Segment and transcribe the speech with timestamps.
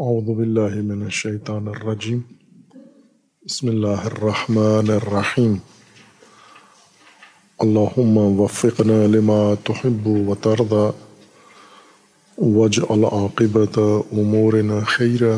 [0.00, 2.20] اعوذ باللہ من الشیطان الرجیم
[3.44, 5.56] بسم اللہ الرحمن الرحیم
[7.58, 10.86] اللہم وفقنا لما تحب وترضى.
[12.38, 15.36] واجعل عاقبت امورنا خیرا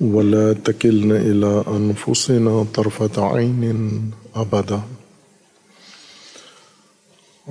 [0.00, 4.80] ولا تکلنا الى انفسنا طرفت عین ابدا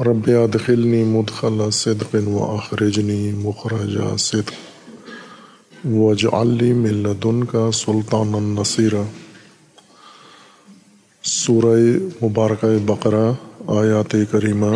[0.10, 4.65] رب ادخلنی مدخل صدق واخرجنی مخرج صدق.
[5.94, 8.94] وجعلی من لدنک سلطان النصیر
[11.24, 11.80] سورہ
[12.24, 13.34] مبارکہ بقرہ،
[13.68, 14.76] آیات کریمہ۔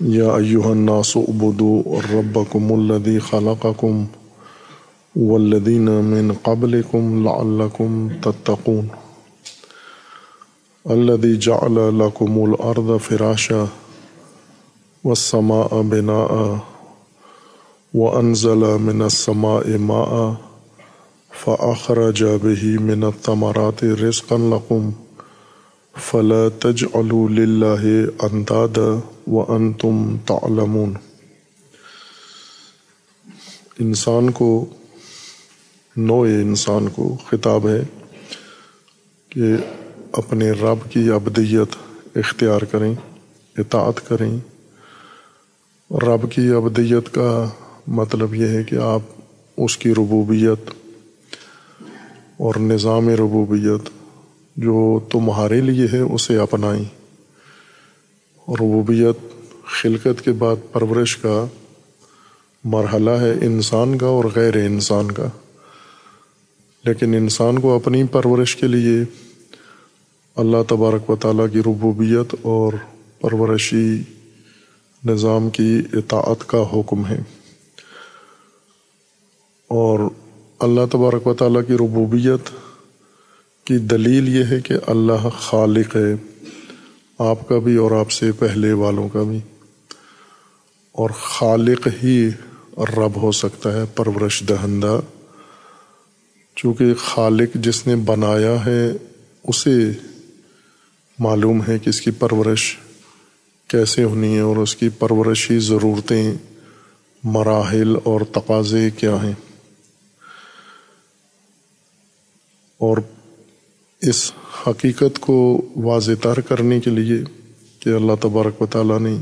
[0.00, 4.04] یا ایوہ الناس اعبدوا ربکم الذی خلقکم
[5.16, 8.86] والذین من قبلکم لعلکم تتقون۔
[10.84, 13.64] الذي جعل لكم الأرض فراشا
[15.04, 16.73] والسماء بناء۔
[17.94, 20.32] وأنزل من السماء ماء
[21.44, 24.90] فأخرج به من الثمرات رزقا لكم
[25.96, 27.84] فلا تجعلوا لله
[28.22, 30.94] أندادا وأنتم تعلمون۔
[33.78, 34.64] انسان کو
[35.96, 37.82] نوع انسان کو خطاب ہے
[39.28, 39.42] کہ
[40.12, 41.76] اپنے رب کی ابدیت
[42.16, 42.94] اختیار کریں،
[43.58, 44.38] اطاعت کریں۔
[45.90, 47.48] رب کی ابدیت کا
[47.86, 49.00] مطلب یہ ہے کہ آپ
[49.56, 50.70] اس کی ربوبیت
[52.36, 53.88] اور نظام ربوبیت
[54.56, 56.84] جو تمہارے لیے ہے اسے اپنائیں۔
[58.48, 59.16] ربوبیت
[59.66, 61.46] خلقت کے بعد پرورش کا
[62.64, 65.26] مرحلہ ہے انسان کا اور غیر انسان کا۔
[66.84, 69.04] لیکن انسان کو اپنی پرورش کے لیے
[70.36, 72.72] اللہ تبارک و تعالیٰ کی ربوبیت اور
[73.20, 74.02] پرورشی
[75.04, 77.22] نظام کی اطاعت کا حکم ہے۔
[79.68, 79.98] اور
[80.58, 82.50] اللہ تبارک و تعالیٰ کی ربوبیت
[83.64, 86.14] کی دلیل یہ ہے کہ اللہ خالق ہے،
[87.18, 89.38] آپ کا بھی اور آپ سے پہلے والوں کا بھی۔
[90.92, 92.28] اور خالق ہی
[92.78, 95.00] رب ہو سکتا ہے، پرورش دہندہ۔
[96.56, 98.92] چونکہ خالق جس نے بنایا ہے،
[99.44, 99.92] اسے
[101.18, 102.76] معلوم ہے کہ اس کی پرورش
[103.68, 106.34] کیسے ہونی ہے اور اس کی پرورشی ضرورتیں
[107.24, 109.53] مراحل اور تقاضے کیا ہیں۔
[112.84, 112.98] اور
[114.00, 114.32] اس
[114.66, 117.18] حقیقت کو واضح تر کرنے کے لیے
[117.78, 119.16] کہ اللہ تبارک و تعالیٰ نے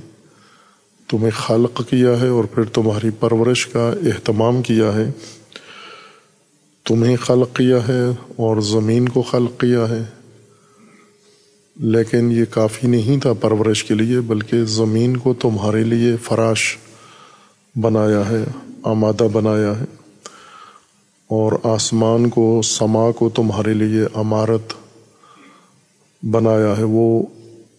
[1.09, 5.11] تمہیں خلق کیا ہے اور پھر تمہاری پرورش کا اہتمام کیا ہے۔
[6.85, 8.05] تمہیں خلق کیا ہے
[8.37, 10.03] اور زمین کو خلق کیا ہے۔
[11.77, 16.79] لیکن یہ کافی نہیں تھا پرورش کے لیے، بلکہ زمین کو تمہارے لیے فراش
[17.81, 18.45] بنایا ہے،
[18.83, 20.02] آمادہ بنایا ہے۔
[21.33, 24.73] اور آسمان کو، سما کو تمہارے لیے عمارت
[26.25, 27.23] بنایا ہے۔ وہ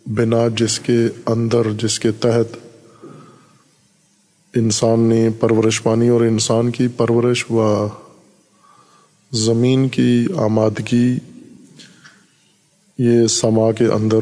[0.06, 2.58] بنا جس کے اندر، جس کے تحت
[4.56, 7.88] انسان نے پرورش پانی اور انسان کی پرورش و
[9.32, 11.18] زمین کی آمادگی
[12.98, 14.20] یہ سما کے اندر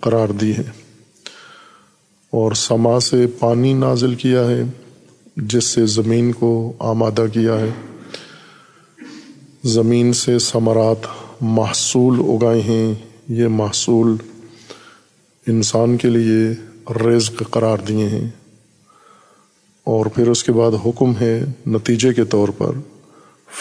[0.00, 0.70] قرار دی ہے۔
[2.30, 4.62] اور سما سے پانی نازل کیا ہے،
[5.36, 7.70] جس سے زمین کو آمادہ کیا ہے۔
[9.64, 11.06] زمین سے ثمرات
[11.40, 12.94] محصول اگائے ہیں۔
[13.28, 14.16] یہ محصول
[15.46, 16.50] انسان کے لیے
[16.92, 18.30] رزق قرار دیے ہیں۔
[19.84, 22.70] اور پھر اس کے بعد حکم ہے نتیجے کے طور پر،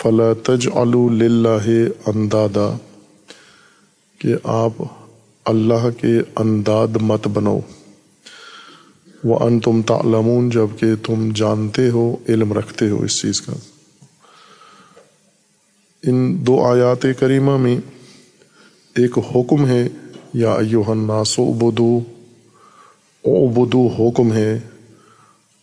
[0.01, 1.67] فلا تج اللہ
[2.07, 2.78] اندادا،
[4.17, 4.72] کہ آپ
[5.45, 7.59] اللہ کے انداد مت بنو
[9.23, 13.53] وہ ان تم تعلمون جبکہ تم جانتے ہو، علم رکھتے ہو اس چیز کا۔
[16.03, 17.75] ان دو آیات کریمہ میں
[18.95, 19.88] ایک حکم ہے،
[20.34, 22.00] یا ایوہ الناس عبدو
[23.23, 24.59] عبدو حکم ہے،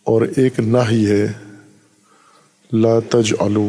[0.07, 1.25] اور ایک نہ ہی ہے،
[2.71, 3.67] لا تجعلو۔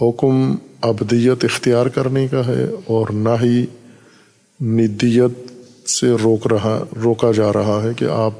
[0.00, 3.64] حکم ابدیت اختیار کرنے کا ہے، اور نہ ہی
[4.60, 8.32] ندیت سے روک رہا، روکا جا رہا ہے کہ آپ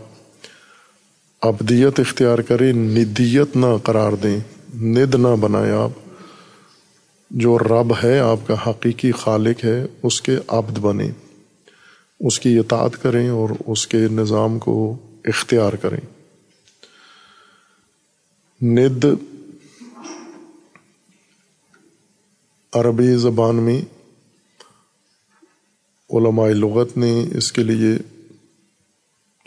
[1.42, 4.38] ابدیت اختیار کریں، ندیت نہ قرار دیں۔
[4.74, 5.90] ند نہ بنائیں آپ۔
[7.30, 11.10] جو رب ہے، آپ کا حقیقی خالق ہے، اس کے عبد بنیں۔
[12.20, 16.00] اس کی اطاعت کریں اور اس کے نظام کو اختیار کریں۔
[18.62, 19.04] ند
[22.72, 23.82] عربی زبان میں
[26.10, 27.94] علماء لغت نے اس کے لیے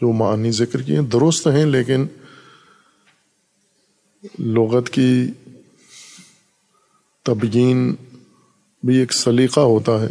[0.01, 2.05] جو معنی ذکر کیے درست ہیں، لیکن
[4.39, 5.25] لغت کی
[7.23, 7.95] تبیین
[8.83, 10.07] بھی ایک سلیقہ ہوتا ہے۔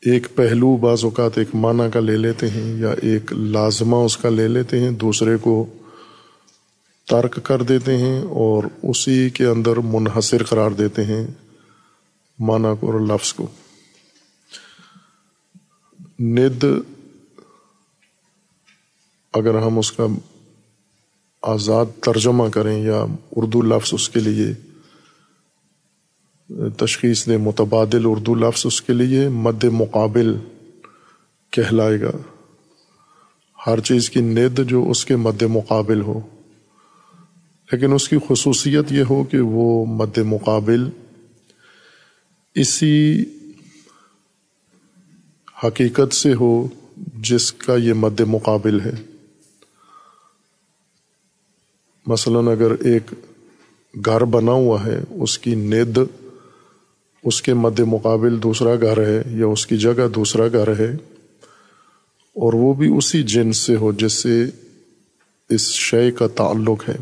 [0.00, 4.28] ایک پہلو بعض اوقات ایک معنی کا لے لیتے ہیں یا ایک لازمہ اس کا
[4.28, 5.66] لے لیتے ہیں، دوسرے کو
[7.04, 11.26] ترک کر دیتے ہیں اور اسی کے اندر منحصر قرار دیتے ہیں
[12.38, 13.46] معنی کو اور لفظ کو۔
[16.18, 16.64] ند،
[19.32, 20.06] اگر ہم اس کا
[21.42, 23.04] آزاد ترجمہ کریں یا
[23.36, 24.54] اردو لفظ اس کے لیے،
[26.76, 30.36] تشخیص دے متبادل اردو لفظ اس کے لیے، مد مقابل
[31.50, 32.10] کہلائے گا۔
[33.66, 36.20] ہر چیز کی ند جو اس کے مد مقابل ہو۔
[37.72, 40.90] لیکن اس کی خصوصیت یہ ہو کہ وہ مد مقابل
[42.54, 43.24] اسی
[45.64, 49.17] حقیقت سے ہو جس کا یہ مد مقابل ہے۔
[52.08, 53.12] مثلاً اگر ایک
[53.94, 55.98] گھر بنا ہوا ہے، اس کی ند،
[57.24, 60.90] اس کے مد مقابل دوسرا گھر ہے یا اس کی جگہ دوسرا گھر ہے،
[62.36, 64.44] اور وہ بھی اسی جنس سے ہو جس سے
[65.50, 66.96] اس شے کا تعلق ہے۔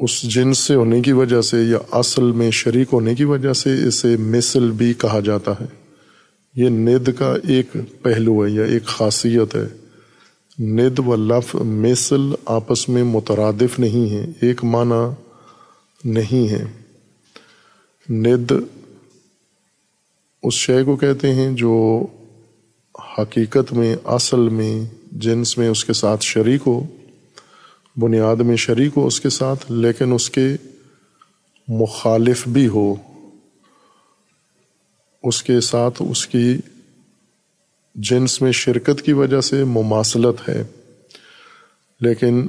[0.00, 3.72] اس جنس سے ہونے کی وجہ سے یا اصل میں شریک ہونے کی وجہ سے
[3.88, 5.66] اسے مثل بھی کہا جاتا ہے۔
[6.54, 9.66] یہ ند کا ایک پہلو ہے یا ایک خاصیت ہے۔
[10.58, 15.14] ند و لف مثل آپس میں مترادف نہیں ہے ایک معنی
[16.04, 16.64] نہیں ہے۔
[18.08, 18.52] ند
[20.42, 22.06] اس شے کو کہتے ہیں جو
[23.18, 26.84] حقیقت میں، اصل میں، جنس میں اس کے ساتھ شریک ہو،
[27.96, 30.48] بنیاد میں شریک ہو اس کے ساتھ، لیکن اس کے
[31.68, 32.94] مخالف بھی ہو۔
[35.22, 36.56] اس کے ساتھ اس کی
[37.96, 40.64] جنس میں شرکت کی وجہ سے مماثلت ہے،
[42.00, 42.46] لیکن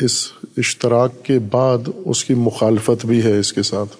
[0.00, 3.96] اس اشتراک کے بعد اس کی مخالفت بھی ہے اس کے ساتھ۔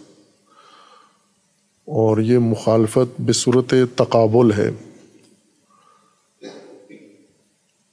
[1.84, 4.70] اور یہ مخالفت بصورت تقابل ہے۔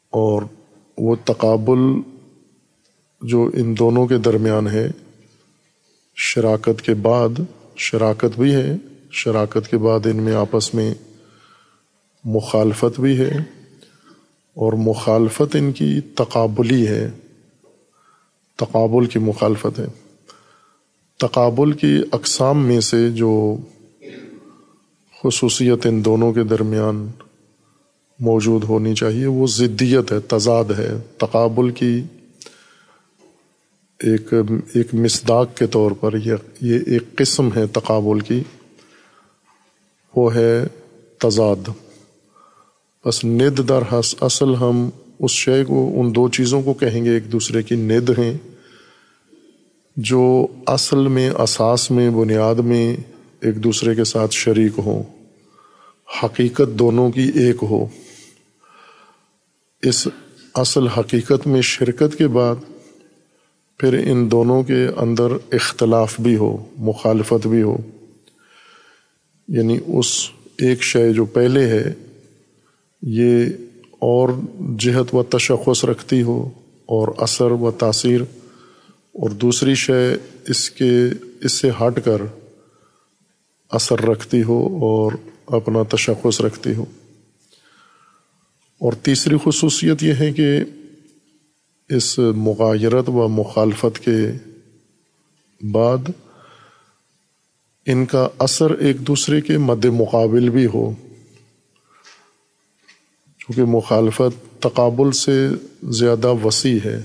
[0.09, 0.41] اور
[0.97, 1.79] وہ تقابل
[3.21, 4.91] جو ان دونوں کے درمیان ہے،
[6.15, 7.29] شراکت کے بعد
[7.77, 8.75] شراکت بھی ہے،
[9.11, 10.93] شراکت کے بعد ان میں آپس میں
[12.27, 13.37] مخالفت بھی ہے
[14.53, 17.09] اور مخالفت ان کی تقابلی ہے۔
[18.55, 19.85] تقابل کی مخالفت ہے۔
[21.17, 23.57] تقابل کی اقسام میں سے جو
[25.23, 27.07] خصوصیت ان دونوں کے درمیان
[28.19, 32.03] موجود ہونی چاہیے، وہ ضدیت ہے، تضاد ہے۔ تقابل کی
[33.99, 34.33] ایک
[34.73, 38.43] ایک مسداق کے طور پر یہ ایک قسم ہے تقابل کی،
[40.15, 40.67] وہ ہے
[41.17, 41.69] تضاد۔
[43.05, 44.89] بس ند در حس اصل ہم
[45.19, 48.37] اس شے کو، ان دو چیزوں کو کہیں گے ایک دوسرے کی ند ہیں،
[49.95, 52.95] جو اصل میں، اساس میں، بنیاد میں
[53.39, 55.03] ایک دوسرے کے ساتھ شریک ہوں،
[56.23, 57.85] حقیقت دونوں کی ایک ہو۔
[59.83, 60.07] اس
[60.55, 62.55] اصل حقیقت میں شرکت کے بعد
[63.77, 67.77] پھر ان دونوں کے اندر اختلاف بھی ہو، مخالفت بھی ہو۔
[69.47, 71.93] یعنی اس ایک شے جو پہلے ہے
[73.01, 73.45] یہ
[73.99, 74.29] اور
[74.79, 76.49] جہت و تشخص رکھتی ہو
[76.85, 80.13] اور اثر و تاثیر اور دوسری شے
[80.47, 81.07] اس کے
[81.41, 82.21] اس سے ہٹ کر
[83.69, 85.11] اثر رکھتی ہو اور
[85.45, 86.85] اپنا تشخص رکھتی ہو۔
[88.79, 90.59] اور تیسری خصوصیت یہ ہے کہ
[91.89, 94.31] اس مغایرت و مخالفت کے
[95.71, 96.09] بعد
[97.85, 100.93] ان کا اثر ایک دوسرے کے مد مقابل بھی ہو۔
[103.47, 105.47] چونکہ مخالفت تقابل سے
[105.83, 107.03] زیادہ وسیع ہے۔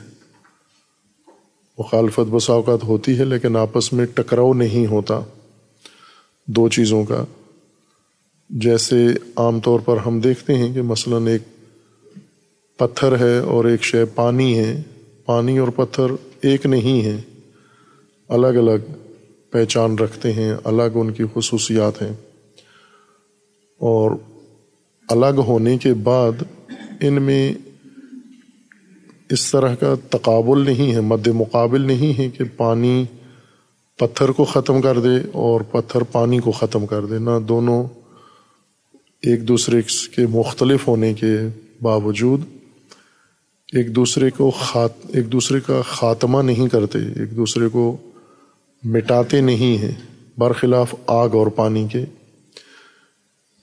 [1.78, 5.20] مخالفت بس اوقات ہوتی ہے لیکن آپس میں ٹکراؤ نہیں ہوتا۔
[6.46, 7.24] دو چیزوں کا۔
[8.50, 9.06] جیسے
[9.36, 11.42] عام طور پر ہم دیکھتے ہیں کہ مثلاً ایک
[12.78, 14.82] پتھر ہے اور ایک شے پانی ہے۔
[15.26, 16.04] پانی اور پتھر
[16.40, 17.20] ایک نہیں ہے
[18.28, 18.92] الگ الگ
[19.50, 22.12] پہچان رکھتے ہیں، الگ ان کی خصوصیات ہیں۔
[23.78, 24.10] اور
[25.08, 26.42] الگ ہونے کے بعد
[27.00, 27.52] ان میں
[29.30, 33.04] اس طرح کا تقابل نہیں ہے، مد مقابل نہیں ہے کہ پانی
[33.98, 37.84] پتھر کو ختم کر دے اور پتھر پانی کو ختم کر دے، نہ دونوں
[39.22, 39.80] ایک دوسرے
[40.16, 41.36] کے مختلف ہونے کے
[41.82, 42.40] باوجود
[43.72, 47.96] ایک دوسرے کو خات، ایک دوسرے کا خاتمہ نہیں کرتے، ایک دوسرے کو
[48.82, 49.92] مٹاتے نہیں ہیں،
[50.38, 52.04] برخلاف آگ اور پانی کے۔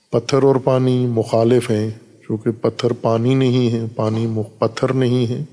[0.09, 1.89] پتھر اور پانی مخالف ہیں
[2.27, 4.27] کیونکہ پتھر پانی نہیں ہے، پانی
[4.59, 5.43] پتھر نہیں ہے۔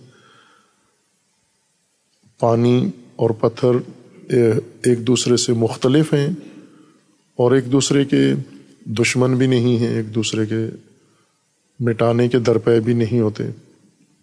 [2.41, 3.69] پانی اور پتھر
[4.85, 6.29] ایک دوسرے سے مختلف ہیں
[7.37, 8.33] اور ایک دوسرے کے
[8.85, 10.67] دشمن بھی نہیں ہیں، ایک دوسرے کے
[11.81, 13.45] مٹانے کے درپے بھی نہیں ہوتے۔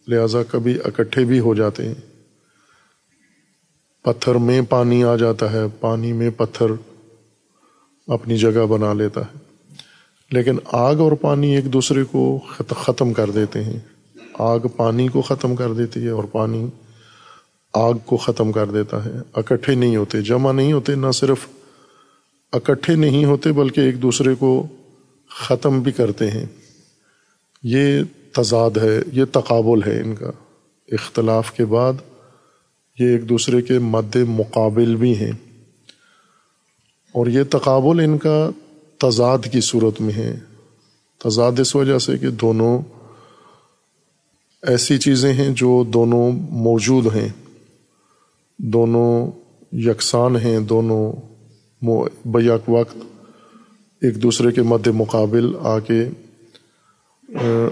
[0.07, 1.95] لہذا کبھی اکٹھے بھی ہو جاتے ہیں۔
[4.01, 6.65] پتھر میں پانی آ جاتا ہے، پانی میں پتھر
[8.07, 9.42] اپنی جگہ بنا لیتا ہے۔
[10.33, 13.79] لیکن آگ اور پانی ایک دوسرے کو ختم کر دیتے ہیں۔
[14.39, 16.67] آگ پانی کو ختم کر دیتی ہے اور پانی
[17.73, 21.37] آگ کو ختم کر دیتا ہے۔ اکٹھے نہیں ہوتے، جمع نہیں ہوتے، نہ صرف
[22.51, 24.67] اکٹھے نہیں ہوتے بلکہ ایک دوسرے کو
[25.29, 26.45] ختم بھی کرتے ہیں۔
[27.63, 30.31] یہ تضاد ہے، یہ تقابل ہے ان کا۔
[30.91, 31.93] اختلاف کے بعد
[32.99, 35.31] یہ ایک دوسرے کے مد مقابل بھی ہیں۔
[37.11, 38.49] اور یہ تقابل ان کا
[39.03, 40.35] تضاد کی صورت میں ہے
[41.17, 42.81] تضاد اس وجہ سے کہ دونوں
[44.61, 47.29] ایسی چیزیں ہیں جو دونوں موجود ہیں۔
[48.59, 49.31] دونوں
[49.73, 51.13] یکساں ہیں، دونوں
[52.27, 52.97] بیک وقت
[54.01, 56.05] ایک دوسرے کے مد مقابل آ کے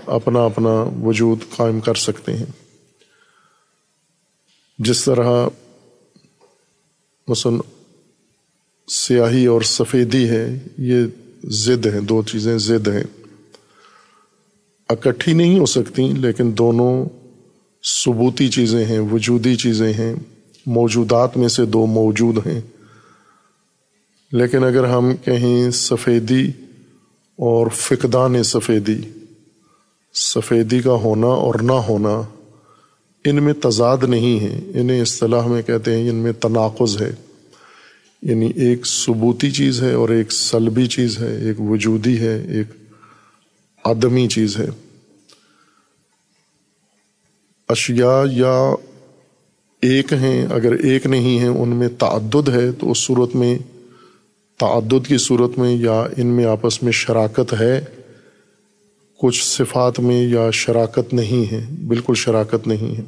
[0.06, 2.46] اپنا اپنا وجود قائم کر سکتے ہیں۔
[4.78, 5.48] جس طرح
[7.28, 7.60] مثلاً
[8.88, 11.06] سیاہی اور سفیدی ہے، یہ
[11.44, 13.04] ضد ہیں، دو چیزیں ضد ہیں۔
[14.90, 17.06] اکٹھی نہیں ہو سکتی، لیکن دونوں
[17.84, 20.16] ثبوتی چیزیں ہیں، وجودی چیزیں ہیں۔
[20.66, 22.62] موجودات میں سے دو موجود ہیں۔
[24.32, 26.48] لیکن اگر ہم کہیں سفیدی
[27.36, 29.02] اور فقدان سفیدی
[30.14, 32.22] سفیدی کا ہونا اور نہ ہونا
[33.26, 37.31] ان میں تضاد نہیں ہے۔ انہیں اصطلاح میں کہتے ہیں، ان میں تناقض ہے۔
[38.22, 42.68] یعنی ایک ثبوتی چیز ہے اور ایک سلبی چیز ہے، ایک وجودی ہے، ایک
[43.84, 44.68] آدمی چیز ہے۔
[47.70, 48.76] اشیاء یا
[49.82, 53.58] ایک ہیں، اگر ایک نہیں ہے ان میں تعدد ہے تو اس صورت میں،
[54.60, 57.82] تعدد کی صورت میں یا ان میں آپس میں شراکت ہے،
[59.18, 63.04] کچھ صفات میں یا شراکت نہیں ہے، بالکل شراکت نہیں ہے۔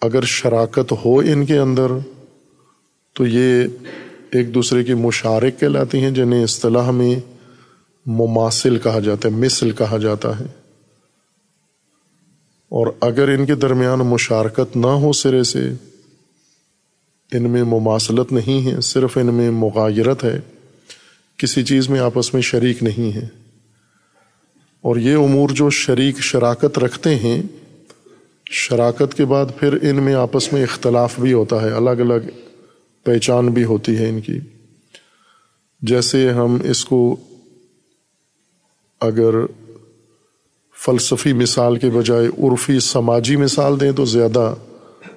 [0.00, 1.86] اگر شراکت ہو ان کے اندر
[3.14, 3.66] تو یہ
[4.32, 7.14] ایک دوسرے کی مشارک کہلاتی ہیں، جنہیں اصطلاح میں
[8.06, 10.44] مماثل کہا جاتا ہے، مثل کہا جاتا ہے۔
[12.68, 15.70] اور اگر ان کے درمیان مشارکت نہ ہو سرے سے،
[17.32, 20.40] ان میں مماثلت نہیں ہے، صرف ان میں مغایرت ہے،
[21.36, 23.28] کسی چیز میں آپس میں شریک نہیں ہے۔
[24.80, 27.42] اور یہ امور جو شریک شراکت رکھتے ہیں،
[28.50, 32.30] شراکت کے بعد پھر ان میں آپس میں اختلاف بھی ہوتا ہے، الگ الگ
[33.04, 34.38] پہچان بھی ہوتی ہے ان کی۔
[35.82, 37.16] جیسے ہم اس کو
[39.00, 39.34] اگر
[40.78, 44.54] فلسفی مثال کے بجائے عرفی سماجی مثال دیں تو زیادہ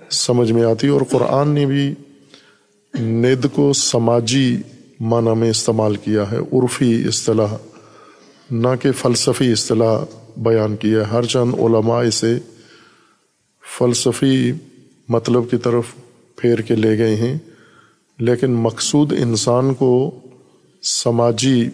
[0.09, 1.93] سمجھ میں آتی اور قرآن نے بھی
[2.99, 4.57] ند کو سماجی
[4.99, 7.55] معنی میں استعمال کیا ہے، عرفی اصطلاح،
[8.51, 9.99] نہ کہ فلسفی اصطلاح
[10.37, 12.39] بیان کیا ہے۔ ہر چند علماء اسے
[13.77, 14.51] فلسفی
[15.09, 15.83] مطلب کی طرف
[16.35, 17.37] پھیر کے لے گئے ہیں۔
[18.19, 20.19] لیکن مقصود انسان کو
[20.81, 21.69] سماجی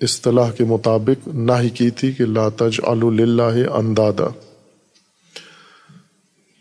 [0.00, 4.26] اصطلاح کے مطابق نہ ہی کی تھی کہ لاتج اللہ اندادا۔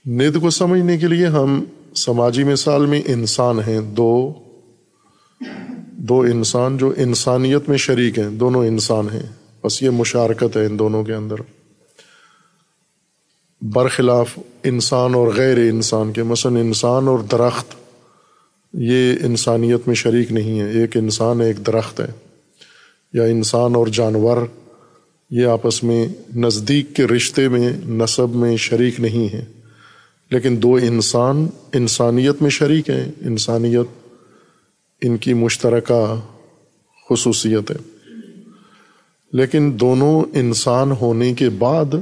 [0.06, 1.64] ند کو سمجھنے کے لیے ہم
[1.96, 4.34] سماجی مثال میں انسان ہیں۔ دو
[5.92, 10.80] دو انسان جو انسانیت میں شریک ہیں، دونوں انسان ہیں۔ بس یہ مشارکت ہے ان
[10.80, 11.36] دونوں کے اندر۔
[13.62, 17.83] برخلاف انسان اور غیر انسان کے، مثلاً انسان اور درخت۔
[18.74, 22.12] یہ انسانیت میں شریک نہیں ہے، ایک انسان ایک درخت ہے۔
[23.14, 24.38] یا انسان اور جانور،
[25.30, 29.46] یہ آپس میں نزدیک کے رشتے میں، نصب میں شریک نہیں ہیں
[30.32, 34.10] لیکن دو انسان انسانیت میں شریک ہیں۔ انسانیت
[35.02, 36.20] ان کی مشترکہ
[37.10, 37.76] خصوصیت ہے۔
[39.34, 41.96] لیکن دونوں انسان ہونے کے بعد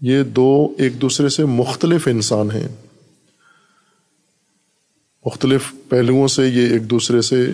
[0.00, 2.68] یہ دو ایک دوسرے سے مختلف انسان ہیں۔
[5.26, 7.46] مختلف پہلوؤں سے یہ ایک دوسرے سے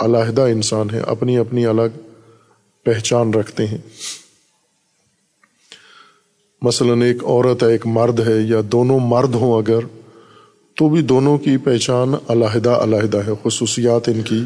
[0.00, 2.00] علیحدہ انسان ہے اپنی اپنی الگ
[2.84, 3.78] پہچان رکھتے ہیں۔
[6.62, 9.78] مثلاً ایک عورت ہے، ایک مرد ہے، یا دونوں مرد ہوں اگر،
[10.76, 14.44] تو بھی دونوں کی پہچان علیحدہ علیحدہ ہے۔ خصوصیات ان کی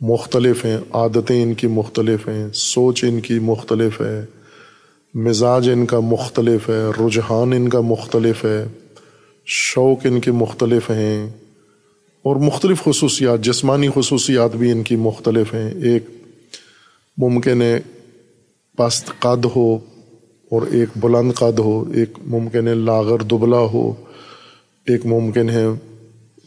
[0.00, 4.24] مختلف ہیں، عادتیں ان کی مختلف ہیں، سوچ ان کی مختلف ہے،
[5.14, 8.64] مزاج ان کا مختلف ہے، رجحان ان کا مختلف ہے،
[9.46, 11.30] شوق ان کے مختلف ہیں۔
[12.22, 16.04] اور مختلف خصوصیات، جسمانی خصوصیات بھی ان کی مختلف ہیں۔ ایک
[17.18, 17.80] ممکن ہے
[18.76, 19.78] پست قد ہو
[20.50, 23.94] اور ایک بلند قد ہو، ایک ممکن ہے لاغر دبلا ہو،
[24.86, 25.66] ایک ممکن ہے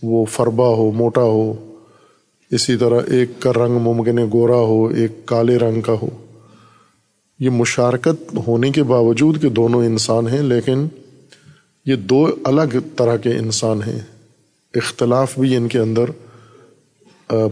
[0.03, 1.75] وہ فربا ہو، موٹا ہو۔
[2.51, 6.10] اسی طرح ایک کا رنگ ممکن ہے گورا ہو، ایک کالے رنگ کا ہو۔
[7.39, 10.88] یہ مشارکت ہونے کے باوجود کہ دونوں انسان ہیں، لیکن
[11.86, 14.14] یہ دو الگ طرح کے انسان ہیں۔
[14.75, 16.05] اختلاف بھی ان کے اندر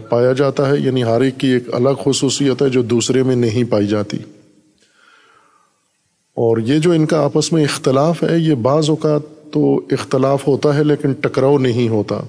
[0.08, 3.70] پایا جاتا ہے۔ یعنی ہر ایک کی ایک الگ خصوصیت ہے جو دوسرے میں نہیں
[3.70, 4.16] پائی جاتی۔
[6.34, 10.76] اور یہ جو ان کا آپس میں اختلاف ہے، یہ بعض اوقات تو اختلاف ہوتا
[10.76, 12.20] ہے لیکن ٹکراؤ نہیں ہوتا۔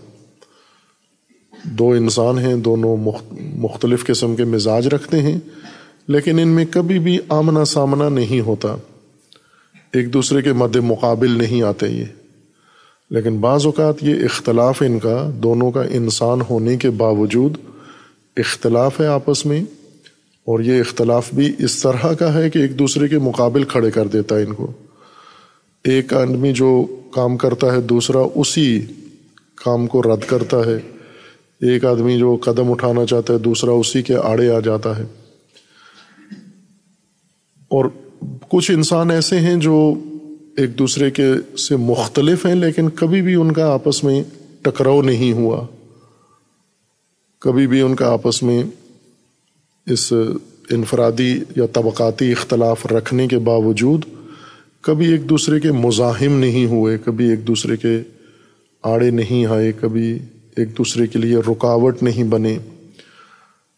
[1.63, 2.97] دو انسان ہیں، دونوں
[3.55, 5.39] مختلف قسم کے مزاج رکھتے ہیں،
[6.07, 8.75] لیکن ان میں کبھی بھی آمنا سامنا نہیں ہوتا۔
[9.93, 12.24] ایک دوسرے کے مد مقابل نہیں آتے یہ۔
[13.09, 17.57] لیکن بعض اوقات یہ اختلاف ان کا، دونوں کا انسان ہونے کے باوجود
[18.37, 19.61] اختلاف ہے آپس میں،
[20.43, 24.07] اور یہ اختلاف بھی اس طرح کا ہے کہ ایک دوسرے کے مقابل کھڑے کر
[24.07, 24.71] دیتا ہے ان کو۔
[25.83, 28.85] ایک آدمی جو کام کرتا ہے، دوسرا اسی
[29.55, 30.79] کام کو رد کرتا ہے۔
[31.61, 35.03] ایک آدمی جو قدم اٹھانا چاہتا ہے، دوسرا اسی کے آڑے آ جاتا ہے۔
[37.67, 37.85] اور
[38.49, 39.93] کچھ انسان ایسے ہیں جو
[40.57, 44.23] ایک دوسرے کے سے مختلف ہیں، لیکن کبھی بھی ان کا آپس میں
[44.61, 45.65] ٹکراؤ نہیں ہوا۔
[47.39, 48.63] کبھی بھی ان کا آپس میں
[49.85, 50.13] اس
[50.69, 54.05] انفرادی یا طبقاتی اختلاف رکھنے کے باوجود
[54.81, 57.97] کبھی ایک دوسرے کے مزاحم نہیں ہوئے، کبھی ایک دوسرے کے
[58.83, 60.19] آڑے نہیں آئے، کبھی
[60.55, 62.57] ایک دوسرے کے لیے رکاوٹ نہیں بنے۔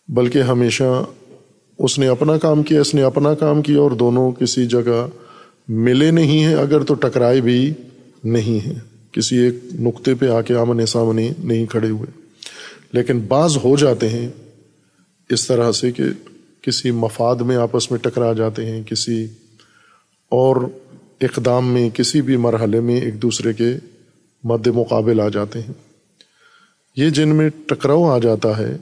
[0.07, 1.05] بلکہ ہمیشہ
[1.79, 5.07] اس نے اپنا کام کیا، اس نے اپنا کام کیا اور دونوں کسی جگہ
[5.67, 7.73] ملے نہیں ہیں، اگر تو ٹکرائے بھی
[8.23, 8.73] نہیں ہیں۔
[9.11, 12.21] کسی ایک نقطے پہ آ کے آمنے سامنے نہیں کھڑے ہوئے۔
[12.91, 14.29] لیکن بعض ہو جاتے ہیں
[15.29, 16.03] اس طرح سے کہ
[16.61, 19.27] کسی مفاد میں آپس میں ٹکرا جاتے ہیں، کسی
[20.29, 20.55] اور
[21.21, 23.75] اقدام میں، کسی بھی مرحلے میں ایک دوسرے کے
[24.43, 25.73] مد مقابل آ جاتے ہیں۔
[26.95, 28.77] یہ جن میں ٹکراؤ آ جاتا ہے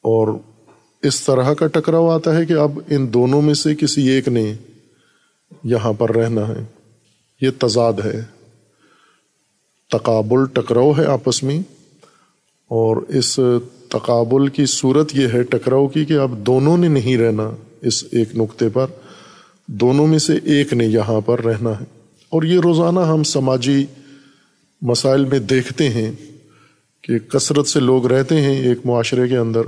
[0.00, 0.28] اور
[1.02, 4.54] اس طرح کا ٹکراؤ آتا ہے کہ اب ان دونوں میں سے کسی ایک نے
[5.64, 6.64] یہاں پر رہنا ہے۔
[7.40, 8.22] یہ تضاد ہے۔
[9.90, 11.60] تقابل ٹکراؤ ہے آپس میں۔
[12.68, 13.40] اور اس
[13.88, 17.50] تقابل کی صورت یہ ہے ٹکراؤ کی کہ اب دونوں نے نہیں رہنا
[17.82, 18.86] اس ایک نقطے پر۔
[19.66, 21.84] دونوں میں سے ایک نے یہاں پر رہنا ہے۔
[22.28, 23.86] اور یہ روزانہ ہم سماجی
[24.82, 26.12] مسائل میں دیکھتے ہیں
[27.02, 29.60] کہ کثرت سے لوگ رہتے ہیں ایک معاشرے کے اندر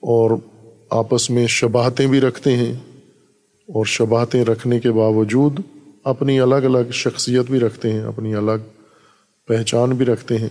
[0.00, 0.30] اور
[0.90, 2.74] آپس میں شباہتیں بھی رکھتے ہیں۔
[3.68, 5.60] اور شباہتیں رکھنے کے باوجود
[6.04, 8.68] اپنی الگ الگ شخصیت بھی رکھتے ہیں، اپنی الگ
[9.46, 10.48] پہچان بھی رکھتے ہیں۔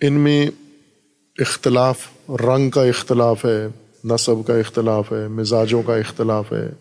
[0.00, 0.50] ان میں
[1.38, 3.66] اختلاف، رنگ کا اختلاف ہے،
[4.04, 6.72] نصب کا اختلاف ہے، مزاجوں کا اختلاف ہے،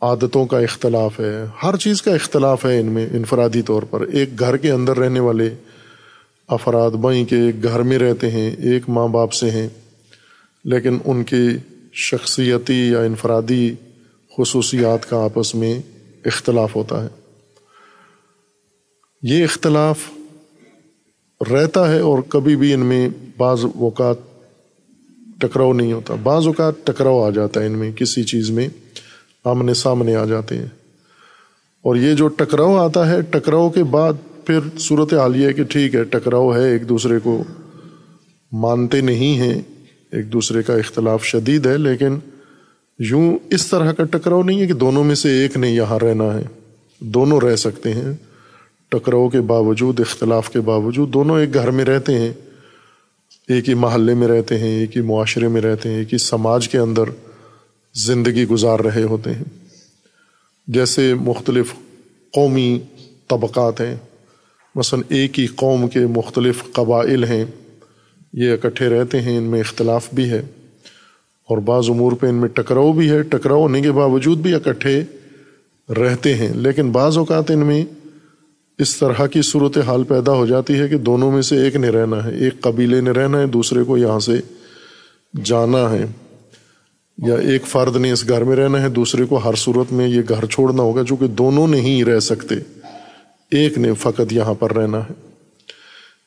[0.00, 4.38] عادتوں کا اختلاف ہے، ہر چیز کا اختلاف ہے ان میں انفرادی طور پر۔ ایک
[4.38, 5.54] گھر کے اندر رہنے والے
[6.48, 9.68] افراد، بائیں کے ایک گھر میں رہتے ہیں، ایک ماں باپ سے ہیں۔
[10.64, 11.48] لیکن ان کی
[11.92, 13.74] شخصیتی یا انفرادی
[14.38, 15.82] خصوصیات کا آپس میں
[16.24, 17.08] اختلاف ہوتا ہے۔
[19.22, 19.98] یہ اختلاف
[21.52, 24.16] رہتا ہے اور کبھی بھی ان میں بعض اوقات
[25.40, 28.68] ٹکراؤ نہیں ہوتا۔ بعض اوقات ٹکراؤ آ جاتا ہے ان میں، کسی چیز میں
[29.44, 30.66] آمنے سامنے آ جاتے ہیں۔
[31.82, 34.12] اور یہ جو ٹکراؤ آتا ہے، ٹکراؤ کے بعد
[34.46, 37.44] پھر صورت حال یہ ہے کہ ٹھیک ہے، ٹکراؤ ہے، ایک دوسرے کو
[38.52, 39.62] مانتے نہیں ہیں۔
[40.12, 42.18] ایک دوسرے کا اختلاف شدید ہے، لیکن
[42.98, 46.34] یوں اس طرح کا ٹکراؤ نہیں ہے کہ دونوں میں سے ایک نے یہاں رہنا
[46.34, 46.42] ہے۔
[47.00, 48.12] دونوں رہ سکتے ہیں۔
[48.88, 52.32] ٹکراؤ کے باوجود، اختلاف کے باوجود دونوں ایک گھر میں رہتے ہیں۔
[53.48, 56.68] ایک ہی محلے میں رہتے ہیں، ایک ہی معاشرے میں رہتے ہیں، ایک ہی سماج
[56.68, 57.02] کے اندر
[57.94, 59.44] زندگی گزار رہے ہوتے ہیں۔
[60.66, 61.72] جیسے مختلف
[62.32, 62.80] قومی
[63.28, 63.96] طبقات ہیں۔
[64.74, 67.44] مثلاً ایک ہی قوم کے مختلف قبائل ہیں۔
[68.32, 70.42] یہ اکٹھے رہتے ہیں، ان میں اختلاف بھی ہے۔
[71.48, 75.02] اور بعض امور پہ ان میں ٹکراؤ بھی ہے، ٹکراؤ ہونے کے باوجود بھی اکٹھے
[75.88, 77.84] رہتے ہیں۔ لیکن بعض اوقات ان میں
[78.78, 81.88] اس طرح کی صورت حال پیدا ہو جاتی ہے کہ دونوں میں سے ایک نے
[81.88, 84.32] رہنا ہے، ایک قبیلے نے رہنا ہے، دوسرے کو یہاں سے
[85.44, 86.06] جانا ہے۔
[87.26, 90.22] یا ایک فرد نے اس گھر میں رہنا ہے، دوسرے کو ہر صورت میں یہ
[90.28, 92.54] گھر چھوڑنا ہوگا چونکہ دونوں نہیں رہ سکتے۔
[93.50, 95.27] ایک نے فقط یہاں پر رہنا ہے۔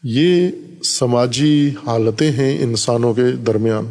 [0.03, 0.51] یہ
[0.83, 3.85] سماجی حالتیں ہیں انسانوں کے درمیان۔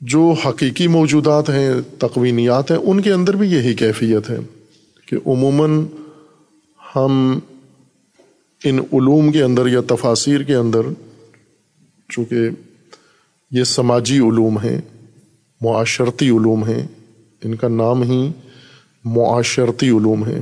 [0.00, 4.38] جو حقیقی موجودات ہیں، تقوینیات ہیں، ان کے اندر بھی یہی کیفیت ہے
[5.06, 5.86] کہ عموماً
[6.96, 7.38] ہم
[8.64, 10.80] ان علوم کے اندر یا تفاصیر کے اندر،
[12.08, 12.36] چونکہ
[13.50, 14.80] یہ سماجی علوم ہیں،
[15.60, 16.86] معاشرتی علوم ہیں،
[17.44, 18.30] ان کا نام ہی
[19.04, 20.40] معاشرتی علوم ہے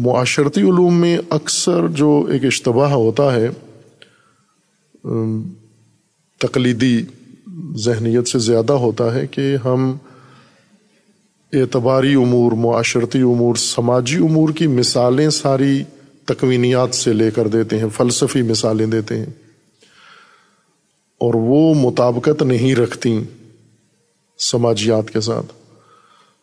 [0.00, 3.48] معاشرتی علوم میں اکثر جو ایک اشتباہ ہوتا ہے
[6.38, 7.02] تقلیدی
[7.76, 9.96] ذہنیت سے زیادہ ہوتا ہے کہ ہم
[11.52, 15.82] اعتباری امور، معاشرتی امور، سماجی امور کی مثالیں ساری
[16.24, 19.26] تکوینیات سے لے کر دیتے ہیں، فلسفی مثالیں دیتے ہیں۔
[21.18, 23.20] اور وہ مطابقت نہیں رکھتی
[24.38, 25.59] سماجیات کے ساتھ۔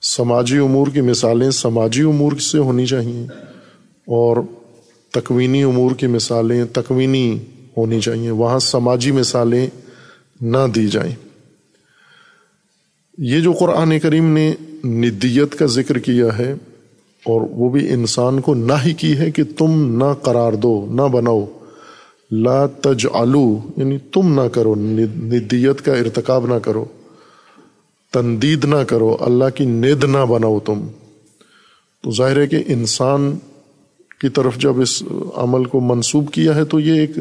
[0.01, 3.27] سماجی امور کی مثالیں سماجی امور سے ہونی چاہیے
[4.07, 4.37] اور
[5.11, 7.39] تکوینی امور کی مثالیں تکوینی
[7.77, 9.67] ہونی چاہیے۔ وہاں سماجی مثالیں
[10.41, 11.15] نہ دی جائیں۔
[13.17, 16.53] یہ جو قرآن کریم نے ندیت کا ذکر کیا ہے
[17.23, 21.01] اور وہ بھی انسان کو نہ ہی کی ہے کہ تم نہ قرار دو، نہ
[21.01, 21.45] بناؤ،
[22.31, 26.85] لا تجعلو یعنی تم نہ کرو ندیت کا ارتکاب نہ کرو۔
[28.19, 30.87] تندید نہ کرو، اللہ کی ند نہ بناؤ تم۔
[32.03, 33.37] تو ظاہر ہے کہ انسان
[34.21, 35.03] کی طرف جب اس
[35.35, 37.11] عمل کو منسوب کیا ہے تو یہ ایک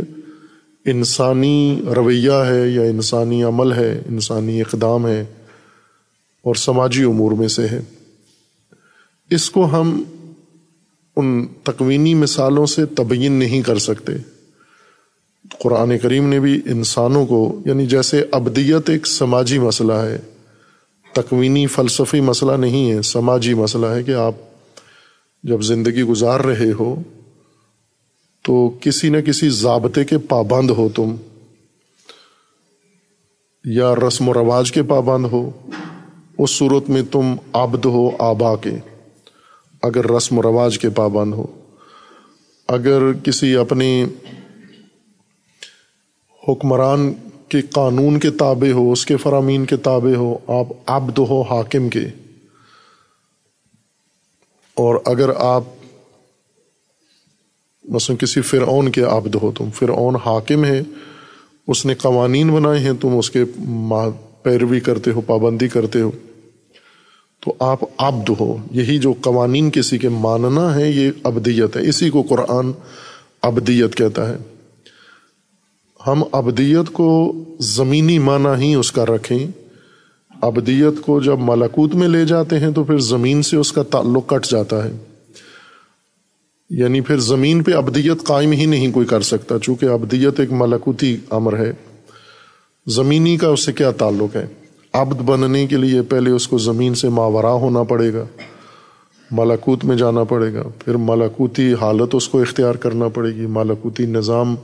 [0.84, 5.24] انسانی رویہ ہے یا انسانی عمل ہے، انسانی اقدام ہے
[6.42, 7.80] اور سماجی امور میں سے ہے۔
[9.30, 10.02] اس کو ہم
[11.16, 14.12] ان تکوینی مثالوں سے تبین نہیں کر سکتے۔
[15.58, 20.18] قرآن کریم نے بھی انسانوں کو یعنی جیسے ابدیت ایک سماجی مسئلہ ہے۔
[21.16, 24.34] تکوینی فلسفی مسئلہ نہیں ہے، سماجی مسئلہ ہے کہ آپ
[25.44, 26.94] جب زندگی گزار رہے ہو
[28.44, 31.14] تو کسی نہ کسی ضابطے کے پابند ہو تم،
[33.64, 35.50] یا رسم و رواج کے پابند ہو،
[36.38, 38.74] اس صورت میں تم عبد ہو آبا کے،
[39.82, 41.46] اگر رسم و رواج کے پابند ہو۔
[42.68, 44.04] اگر کسی اپنے
[46.42, 47.12] حکمران
[47.48, 51.88] کے قانون کے تابع ہو، اس کے فرامین کے تابع ہو، آپ عبد ہو حاکم
[51.88, 52.04] کے۔
[54.74, 55.64] اور اگر آپ
[57.84, 60.82] مثلاً کسی فرعون کے عبد ہو، تم فرعون حاکم ہے
[61.68, 63.44] اس نے قوانین بنائے ہیں، تم اس کے
[64.42, 66.10] پیروی کرتے ہو، پابندی کرتے ہو،
[67.40, 72.10] تو آپ عبد ہو۔ یہی جو قوانین کسی کے ماننا ہے، یہ ابدیت ہے۔ اسی
[72.10, 72.72] کو قرآن
[73.42, 74.55] ابدیت کہتا ہے۔
[76.06, 79.46] ہم ابدیت کو زمینی معنی ہی اس کا رکھیں۔
[80.42, 84.26] ابدیت کو جب ملاکوت میں لے جاتے ہیں تو پھر زمین سے اس کا تعلق
[84.26, 84.92] کٹ جاتا ہے۔
[86.70, 91.16] یعنی پھر زمین پہ ابدیت قائم ہی نہیں کوئی کر سکتا، چونکہ ابدیت ایک ملاکوتی
[91.30, 91.72] امر ہے۔
[92.86, 94.46] زمینی کا اس سے کیا تعلق ہے؟
[94.92, 98.24] ابد بننے کے لیے پہلے اس کو زمین سے ماورا ہونا پڑے گا
[99.30, 104.06] ملاکوت میں جانا پڑے گا۔ پھر ملاکوتی حالت اس کو اختیار کرنا پڑے گی ملاکوتی
[104.06, 104.54] نظام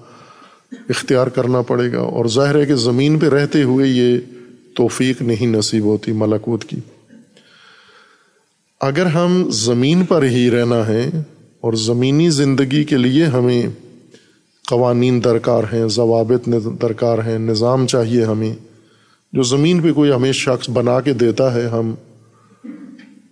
[0.88, 4.18] اختیار کرنا پڑے گا۔ اور ظاہر ہے کہ زمین پہ رہتے ہوئے یہ
[4.74, 6.76] توفیق نہیں نصیب ہوتی ملاکوت کی۔
[8.80, 11.10] اگر ہم زمین پر ہی رہنا ہے
[11.60, 13.62] اور زمینی زندگی کے لیے ہمیں
[14.66, 16.48] قوانین درکار ہیں، ضوابط
[16.82, 18.54] درکار ہیں، نظام چاہیے ہمیں،
[19.32, 21.94] جو زمین پہ کوئی ہمیں شخص بنا کے دیتا ہے، ہم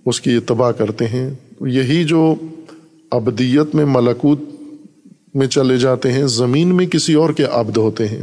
[0.07, 2.35] اس کی اتباع کرتے ہیں۔ یہی جو
[3.11, 4.41] ابدیت میں ملکوت
[5.35, 8.23] میں چلے جاتے ہیں، زمین میں کسی اور کے عبد ہوتے ہیں۔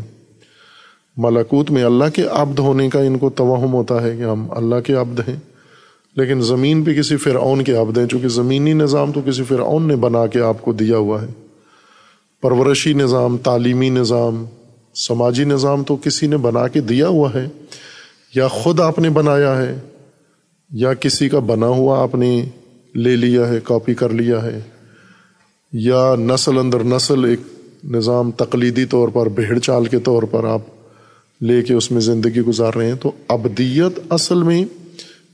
[1.17, 4.75] ملاکوت میں اللہ کے عبد ہونے کا ان کو توہم ہوتا ہے کہ ہم اللہ
[4.75, 5.35] کے عبد ہیں۔
[6.15, 9.95] لیکن زمین پہ کسی فرعون کے عبد ہیں، چونکہ زمینی نظام تو کسی فرعون نے
[9.95, 11.27] بنا کے آپ کو دیا ہوا ہے۔
[12.41, 14.45] پرورشی نظام، تعلیمی نظام،
[14.95, 17.47] سماجی نظام تو کسی نے بنا کے دیا ہوا ہے۔
[18.35, 19.79] یا خود آپ نے بنایا ہے،
[20.69, 22.45] یا کسی کا بنا ہوا آپ نے
[22.95, 24.59] لے لیا ہے، کاپی کر لیا ہے۔
[25.73, 27.39] یا نسل اندر نسل ایک
[27.83, 30.61] نظام تقلیدی طور پر بھیڑ چال کے طور پر آپ
[31.41, 34.65] لے کے اس میں زندگی گزار رہے ہیں، تو ابدیت اصل میں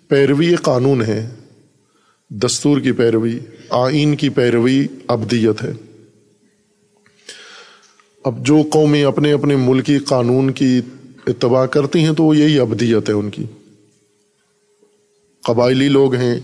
[0.08, 1.30] پیروی قانون ہے،
[2.30, 5.74] دستور کی پیروی، آئین کی پیروی ابدیت ہے۔
[8.24, 10.82] اب جو قومیں اپنے اپنے ملکی قانون کی
[11.28, 13.46] اتباع کرتی ہیں، تو وہ یہی ابدیت ہے ان کی۔
[15.44, 16.40] قبائلی لوگ ہیں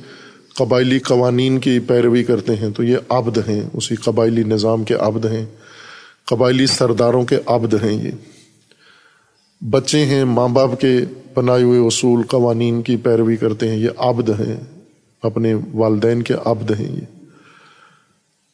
[0.60, 5.26] قبائلی قوانین کی پیروی کرتے ہیں تو یہ عبد ہیں، اسی قبائلی نظام کے عبد
[5.26, 5.46] ہیں،
[6.26, 8.12] قبائلی سرداروں کے عبد ہیں یہ۔
[9.62, 11.00] بچے ہیں ماں باپ کے
[11.34, 14.56] بنائے ہوئے اصول، قوانین کی پیروی کرتے ہیں، یہ عبد ہیں،
[15.24, 17.06] اپنے والدین کے عبد ہیں یہ۔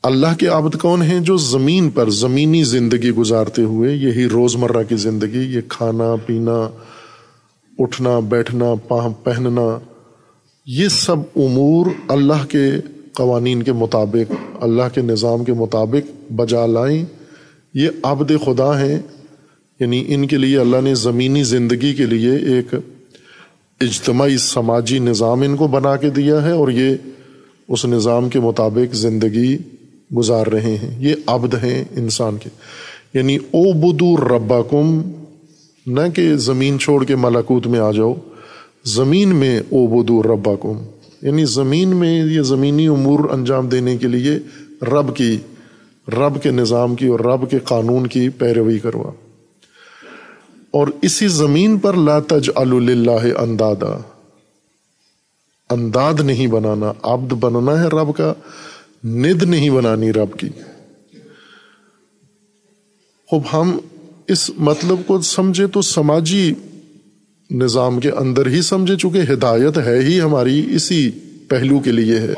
[0.04, 4.84] اللہ کے عبد کون ہیں؟ جو زمین پر زمینی زندگی گزارتے ہوئے، یہی روز مرہ
[4.90, 6.70] کی زندگی، یہ کھانا، پینا،
[7.80, 8.66] اٹھنا، بیٹھنا
[9.24, 9.80] پہننا
[10.66, 12.72] یہ سب امور اللہ کے
[13.14, 17.06] قوانین کے مطابق، اللہ کے نظام کے مطابق بجا لائیں۔
[17.74, 19.00] یہ عبد خدا ہیں
[19.80, 22.76] یعنی ان کے لیے اللہ نے زمینی زندگی کے لیے ایک
[23.82, 26.96] اجتماعی سماجی نظام ان کو بنا کے دیا ہے اور یہ
[27.68, 29.58] اس نظام کے مطابق زندگی
[30.18, 32.50] گزار رہے ہیں۔ یہ عبد ہیں انسان کے۔
[33.14, 35.02] یعنی او بدو ربا کم
[35.86, 38.14] نہ کہ زمین چھوڑ کے ملاکوت میں آ جاؤ۔
[38.86, 40.86] زمین میں او بدو ربا کم
[41.22, 44.32] یعنی زمین میں یہ زمینی امور انجام دینے کے لیے
[44.86, 45.38] رب کی،
[46.08, 49.12] رب کے نظام کی اور رب کے قانون کی پیروی کروا۔
[50.72, 53.98] اور اسی زمین پر لا تج اللہ اندادا۔
[55.70, 58.34] انداد نہیں بنانا، عبد بننا ہے رب کا،
[59.04, 60.50] ند نہیں بنانی رب کی۔
[63.30, 63.78] خوب، ہم
[64.28, 66.54] اس مطلب کو سمجھے تو سماجی
[67.52, 71.12] نظام کے اندر ہی سمجھے چونکہ ہدایت ہے ہی ہماری اسی
[71.48, 72.34] پہلو کے لیے ہے۔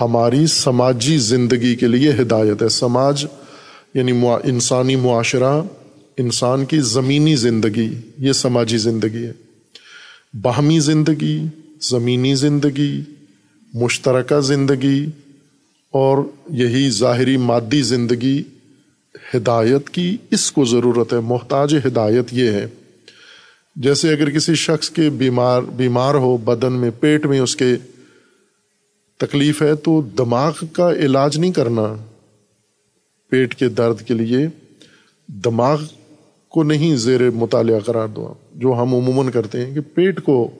[0.00, 3.26] ہماری سماجی زندگی کے لیے ہدایت ہے۔ سماج
[3.94, 4.12] یعنی
[4.44, 5.62] انسانی معاشرہ،
[6.18, 9.32] انسان کی زمینی زندگی، یہ سماجی زندگی ہے۔
[10.42, 11.42] باہمی زندگی،
[11.90, 13.00] زمینی زندگی،
[13.74, 15.06] مشترکہ زندگی
[15.90, 16.18] اور
[16.50, 18.42] یہی ظاہری مادی زندگی
[19.34, 22.66] ہدایت کی اس کو ضرورت ہے۔ محتاج ہدایت یہ ہے۔
[23.76, 27.76] جیسے اگر کسی شخص کے بیمار بیمار ہو، بدن میں، پیٹ میں اس کے
[29.18, 31.94] تکلیف ہے، تو دماغ کا علاج نہیں کرنا
[33.30, 34.48] پیٹ کے درد کے لیے۔
[35.28, 35.80] دماغ
[36.48, 40.50] کو نہیں زیر مطالعہ قرار دو۔ جو ہم عموماً کرتے ہیں کہ پیٹ کو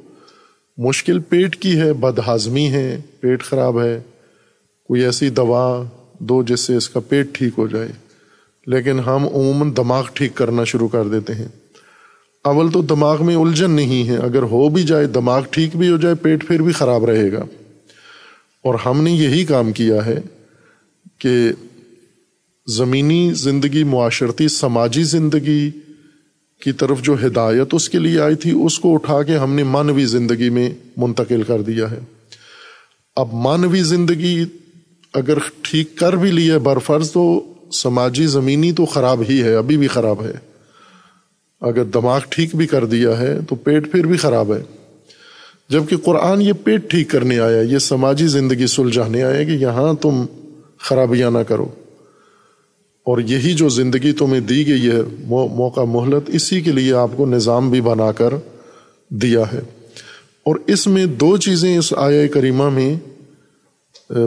[0.79, 4.01] مشکل، پیٹ کی ہے بد ہاضمی ہے، پیٹ خراب ہے۔
[4.85, 5.85] کوئی ایسی دوا
[6.19, 7.89] دو جس سے اس کا پیٹ ٹھیک ہو جائے۔
[8.67, 11.49] لیکن ہم عموماً دماغ ٹھیک کرنا شروع کر دیتے ہیں۔
[12.45, 15.97] اول تو دماغ میں الجھن نہیں ہے۔ اگر ہو بھی جائے، دماغ ٹھیک بھی ہو
[15.97, 17.45] جائے، پیٹ پھر بھی خراب رہے گا۔
[18.65, 20.21] اور ہم نے یہی کام کیا ہے
[21.19, 21.53] کہ
[22.67, 25.71] زمینی زندگی، معاشرتی، سماجی زندگی
[26.65, 29.65] کی طرف جو ہدایت اس کے لیے آئی تھی، اس کو اٹھا کے ہم نے
[29.65, 31.99] مانوی زندگی میں منتقل کر دیا ہے۔
[33.17, 34.45] اب مانوی زندگی
[35.15, 39.77] اگر ٹھیک کر بھی لی ہے برفرض، تو سماجی زمینی تو خراب ہی ہے، ابھی
[39.77, 40.50] بھی خراب ہے۔
[41.61, 44.63] اگر دماغ ٹھیک بھی کر دیا ہے تو پیٹ پھر بھی خراب ہے۔
[45.69, 50.27] جبکہ قرآن یہ پیٹ ٹھیک کرنے آیا یہ سماجی زندگی سلجھانے آیا کہ یہاں تم
[50.79, 51.67] خرابیاں نہ کرو۔
[53.05, 57.27] اور یہی جو زندگی تمہیں دی گئی ہے موقع مہلت، اسی کے لیے آپ کو
[57.27, 58.35] نظام بھی بنا کر
[59.09, 59.61] دیا ہے۔
[60.45, 62.97] اور اس میں دو چیزیں اس آیا کریمہ میں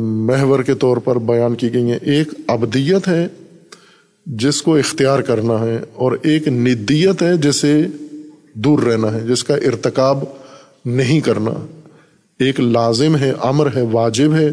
[0.01, 3.27] محور کے طور پر بیان کی گئی ہیں۔ ایک ابدیت ہے
[4.25, 7.86] جس کو اختیار کرنا ہے اور ایک ندیت ہے جسے
[8.53, 10.23] دور رہنا ہے، جس کا ارتکاب
[10.86, 11.65] نہیں کرنا۔
[12.39, 14.49] ایک لازم ہے، امر ہے، واجب ہے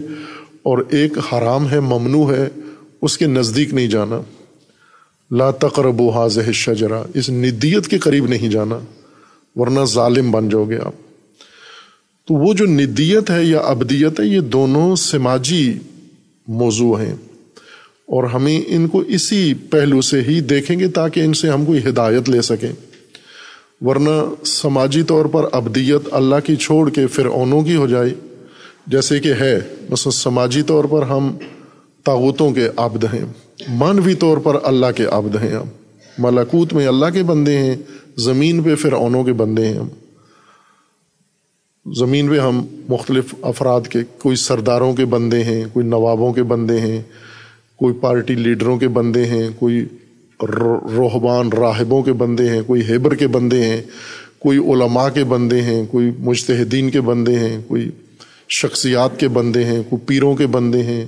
[0.62, 2.48] اور ایک حرام ہے، ممنوع ہے،
[3.02, 4.20] اس کے نزدیک نہیں جانا۔
[5.30, 8.78] لا تقرب و حاضح شجرا اس ندیت کے قریب نہیں جانا،
[9.56, 10.92] ورنہ ظالم بن جاؤ گے آپ۔
[12.26, 15.78] تو وہ جو ندیت ہے یا ابدیت ہے، یہ دونوں سماجی
[16.48, 17.14] موضوع ہیں۔
[18.10, 21.78] اور ہمیں ان کو اسی پہلو سے ہی دیکھیں گے تاکہ ان سے ہم کوئی
[21.88, 22.72] ہدایت لے سکیں۔
[23.80, 28.14] ورنہ سماجی طور پر ابدیت اللہ کی چھوڑ کے پھر اونوں کی ہو جائے،
[28.86, 31.36] جیسے کہ ہے بس سماجی طور پر ہم
[32.04, 33.24] طاوتوں کے عبد ہیں،
[33.68, 35.66] مانوی طور پر اللہ کے عبد ہیں ہم۔
[36.18, 37.76] ملاکوت میں اللہ کے بندے ہیں،
[38.16, 39.88] زمین پہ پھر اونوں کے بندے ہیں ہم۔
[41.92, 46.80] زمین پہ ہم مختلف افراد کے، کوئی سرداروں کے بندے ہیں، کوئی نوابوں کے بندے
[46.80, 47.02] ہیں۔
[47.80, 49.84] کوئی پارٹی لیڈروں کے بندے ہیں، کوئی
[50.96, 53.82] روحبان راہبوں کے بندے ہیں، کوئی ہیبر کے بندے ہیں،
[54.38, 57.90] کوئی علماء کے بندے ہیں، کوئی مجتہدین کے بندے ہیں، کوئی
[58.48, 61.06] شخصیات کے بندے ہیں، کوئی پیروں کے بندے ہیں۔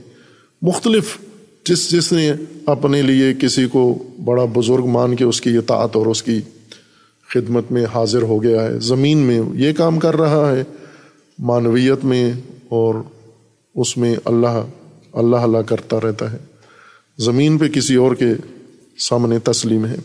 [0.63, 1.19] مختلف
[1.65, 2.33] جس جس نے
[2.67, 6.41] اپنے لیے کسی کو بڑا بزرگ مان کے اس کی اطاعت اور اس کی
[7.29, 10.63] خدمت میں حاضر ہو گیا ہے۔ زمین میں یہ کام کر رہا ہے،
[11.39, 12.33] معنویت میں
[12.69, 12.95] اور
[13.75, 14.67] اس میں اللہ
[15.13, 16.52] اللہ اللہ کرتا رہتا ہے۔
[17.23, 18.35] زمین پہ کسی اور کے
[18.99, 19.97] سامنے تسلیم ہے۔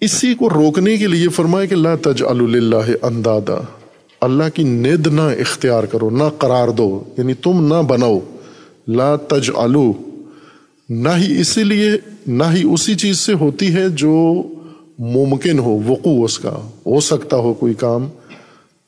[0.00, 3.60] اسی کو روکنے کے لیے فرمائے کہ لا تج اللہ اندادا۔
[4.20, 8.18] اللہ کی ند نہ اختیار کرو، نہ قرار دو یعنی تم نہ بناؤ۔
[8.88, 9.50] لا تج
[10.88, 11.90] نہ ہی اسی لیے،
[12.26, 14.42] نہ ہی اسی چیز سے ہوتی ہے جو
[14.98, 18.08] ممکن ہو، وقوع اس کا۔ ہو سکتا ہو کوئی کام۔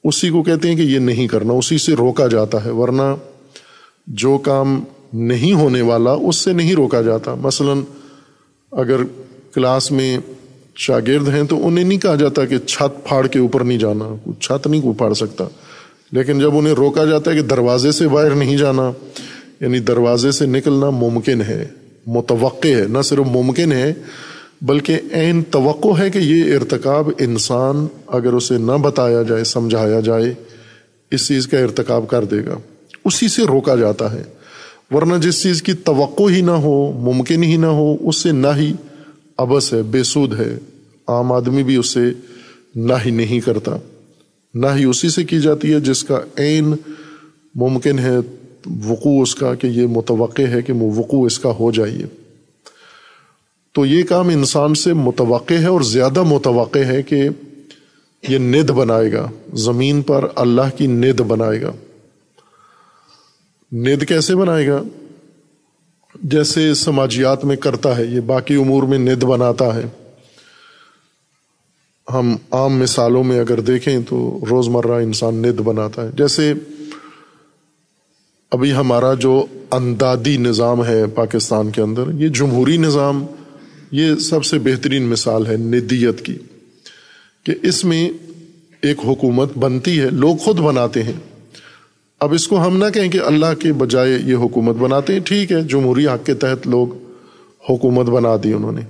[0.04, 3.16] اسی کو کہتے ہیں کہ یہ نہیں کرنا، اسی سے روکا جاتا ہے، ورنہ
[4.06, 7.72] جو کام نہیں ہونے والا، اس سے نہیں روکا جاتا۔ مثلا
[8.72, 8.96] اگر
[9.54, 10.18] کلاس میں
[10.76, 14.66] شاگرد ہیں تو انہیں نہیں کہا جاتا کہ چھت پھاڑ کے اوپر نہیں جانا چھت
[14.66, 15.44] نہیں کو پھاڑ سکتا۔
[16.12, 18.90] لیکن جب انہیں روکا جاتا ہے کہ دروازے سے باہر نہیں جانا
[19.60, 21.68] یعنی دروازے سے نکلنا ممکن ہے،
[22.06, 23.94] متوقع ہے، نہ صرف ممکن ہے،
[24.62, 30.34] بلکہ عین توقع ہے کہ یہ ارتکاب انسان اگر اسے نہ بتایا جائے، سمجھایا جائے،
[31.10, 32.58] اس چیز کا ارتکاب کر دے گا۔
[33.04, 34.22] اسی سے روکا جاتا ہے۔
[34.90, 38.46] ورنہ جس چیز کی توقع ہی نہ ہو، ممکن ہی نہ ہو، اس سے نہ
[38.56, 38.72] ہی
[39.36, 40.58] ابس ہے، بے سود ہے۔
[41.08, 42.00] عام آدمی بھی اس سے
[42.76, 43.76] نہ ہی نہیں کرتا۔
[44.54, 46.74] نہ ہی اسی سے کی جاتی ہے جس کا عین
[47.54, 48.16] ممکن ہے
[48.84, 52.06] وقوع اس کا کہ یہ متوقع ہے کہ وقوع اس کا ہو جائیے
[53.72, 57.28] تو یہ کام انسان سے متوقع ہے اور زیادہ متوقع ہے کہ
[58.28, 61.72] یہ ند بنائے گا۔ زمین پر اللہ کی ند بنائے گا۔
[63.72, 64.82] ند کیسے بنائے گا؟
[66.22, 69.82] جیسے سماجیات میں کرتا ہے، یہ باقی امور میں ند بناتا ہے۔
[72.12, 76.54] ہم عام مثالوں میں اگر دیکھیں تو روزمرہ انسان ند بناتا ہے۔ جیسے
[78.50, 83.26] ابھی ہمارا جو اندادی نظام ہے پاکستان کے اندر، یہ جمہوری نظام،
[83.90, 86.38] یہ سب سے بہترین مثال ہے ندیت کی۔
[87.42, 88.10] کہ اس میں
[88.82, 91.37] ایک حکومت بنتی ہے، لوگ خود بناتے ہیں۔
[92.20, 95.52] اب اس کو ہم نہ کہیں کہ اللہ کے بجائے یہ حکومت بناتے ہیں۔ ٹھیک
[95.52, 96.88] ہے، جمہوری حق کے تحت لوگ
[97.70, 98.80] حکومت بنا دی انہوں نے۔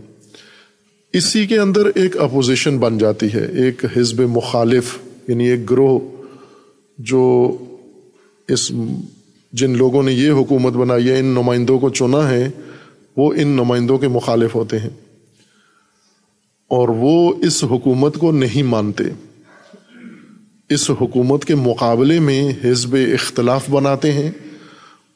[1.12, 6.00] اسی کے اندر ایک اپوزیشن بن جاتی ہے، ایک حزب مخالف یعنی ایک گروہ
[6.98, 7.56] جو
[8.48, 8.72] اس
[9.52, 12.50] جن لوگوں نے یہ حکومت بنائی ہے، ان نمائندوں کو چنا ہے،
[13.16, 14.90] وہ ان نمائندوں کے مخالف ہوتے ہیں۔
[16.68, 19.04] اور وہ اس حکومت کو نہیں مانتے۔
[20.68, 24.30] اس حکومت کے مقابلے میں حزب اختلاف بناتے ہیں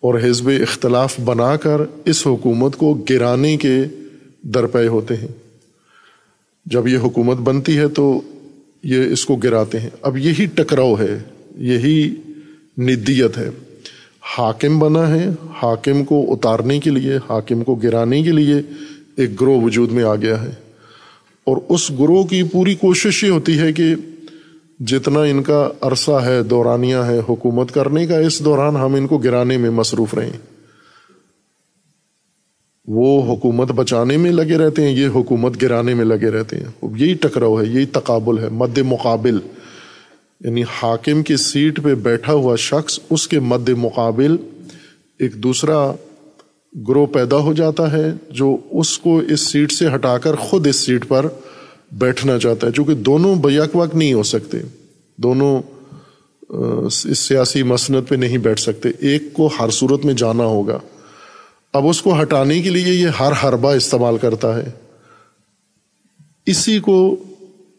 [0.01, 3.83] اور حزب اختلاف بنا کر اس حکومت کو گرانے کے
[4.43, 5.29] درپے ہوتے ہیں۔
[6.67, 8.21] جب یہ حکومت بنتی ہے تو
[8.83, 11.19] یہ اس کو گراتے ہیں۔ اب یہی ٹکراؤ ہے،
[11.57, 12.15] یہی
[12.79, 13.51] ندیت ہے۔
[14.39, 18.55] حاکم بنا ہے، حاکم کو اتارنے کے لیے، حاکم کو گرانے کے لیے
[19.17, 20.51] ایک گروہ وجود میں آ گیا ہے۔
[21.45, 23.95] اور اس گروہ کی پوری کوشش یہ ہوتی ہے کہ
[24.87, 29.19] جتنا ان کا عرصہ ہے دورانیہ ہے حکومت کرنے کا اس دوران ہم ان کو
[29.19, 30.31] گرانے میں مصروف رہیں۔
[32.89, 37.15] وہ حکومت بچانے میں لگے رہتے ہیں، یہ حکومت گرانے میں لگے رہتے ہیں۔ یہی
[37.15, 39.39] ٹکراؤ ہے، یہی تقابل ہے، مد مقابل۔
[40.41, 44.37] یعنی حاکم کی سیٹ پہ بیٹھا ہوا شخص، اس کے مد مقابل
[45.19, 45.93] ایک دوسرا
[46.89, 50.77] گروہ پیدا ہو جاتا ہے، جو اس کو اس سیٹ سے ہٹا کر خود اس
[50.77, 51.27] سیٹ پر
[51.93, 54.59] بیٹھنا چاہتا ہے، چونکہ دونوں بیک وقت نہیں ہو سکتے۔
[55.17, 55.63] دونوں
[56.49, 60.79] اس سیاسی مسنت پہ نہیں بیٹھ سکتے۔ ایک کو ہر صورت میں جانا ہوگا۔
[61.73, 64.71] اب اس کو ہٹانے کے لیے یہ ہر حربہ استعمال کرتا ہے۔
[66.47, 67.17] اسی کو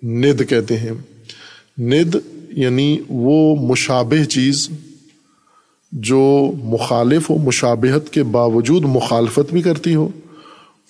[0.04, 0.92] ند کہتے ہیں۔
[1.78, 2.16] ند
[2.50, 4.70] یعنی وہ مشابہ چیز
[5.92, 10.10] جو مخالف ہو، مشابہت کے باوجود مخالفت بھی کرتی ہو۔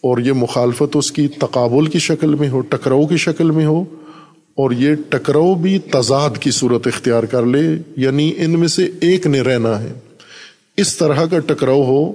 [0.04, 3.84] اور یہ مخالفت اس کی تقابل کی شکل میں ہو، ٹکراؤ کی شکل میں ہو،
[4.56, 7.62] اور یہ ٹکراؤ بھی تضاد کی صورت اختیار کر لے
[7.98, 9.94] یعنی ان میں سے ایک نے رہنا ہے۔
[10.78, 12.12] اس طرح کا ٹکراؤ ہو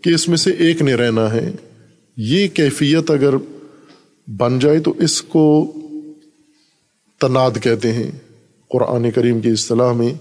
[0.00, 1.50] کہ اس میں سے ایک نے رہنا ہے۔
[2.16, 3.34] یہ کیفیت اگر
[4.28, 5.72] بن جائے تو اس کو
[7.20, 8.10] تناد کہتے ہیں۔
[8.68, 10.14] قرآن کریم کی اصطلاح میں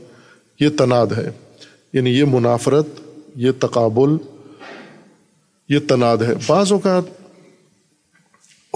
[0.59, 1.31] یہ تناد ہے
[1.93, 2.87] یعنی یہ منافرت،
[3.35, 4.17] یہ تقابل
[5.71, 7.03] یہ تناد ہے۔ بعض اوقات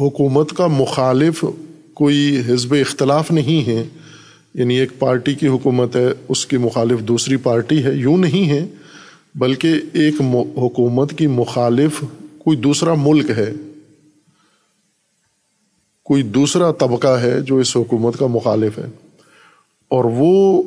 [0.02, 1.46] حکومت کا مخالف
[1.94, 3.84] کوئی حزب اختلاف نہیں ہے۔
[4.54, 8.68] یعنی ایک پارٹی کی حکومت ہے، اس کی مخالف دوسری پارٹی ہے، یوں نہیں ہے،
[9.36, 10.14] بلکہ ایک
[10.58, 12.04] حکومت کی مخالف
[12.40, 13.54] کوئی دوسرا ملک ہے۔
[16.04, 18.86] کوئی دوسرا طبقہ ہے جو اس حکومت کا مخالف ہے۔
[19.88, 20.64] اور وہ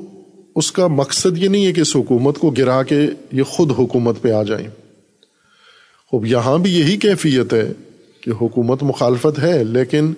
[0.56, 4.22] اس کا مقصد یہ نہیں ہے کہ اس حکومت کو گرا کے یہ خود حکومت
[4.22, 4.87] پہ آ جائیں۔
[6.10, 7.72] خوب، یہاں بھی یہی کیفیت ہے
[8.20, 10.12] کہ حکومت مخالفت ہے، لیکن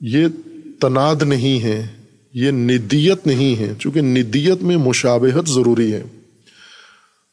[0.00, 0.26] یہ
[0.80, 1.86] تناد نہیں ہے،
[2.34, 6.02] یہ ندیت نہیں ہے، چونکہ ندیت میں مشابہت ضروری ہے۔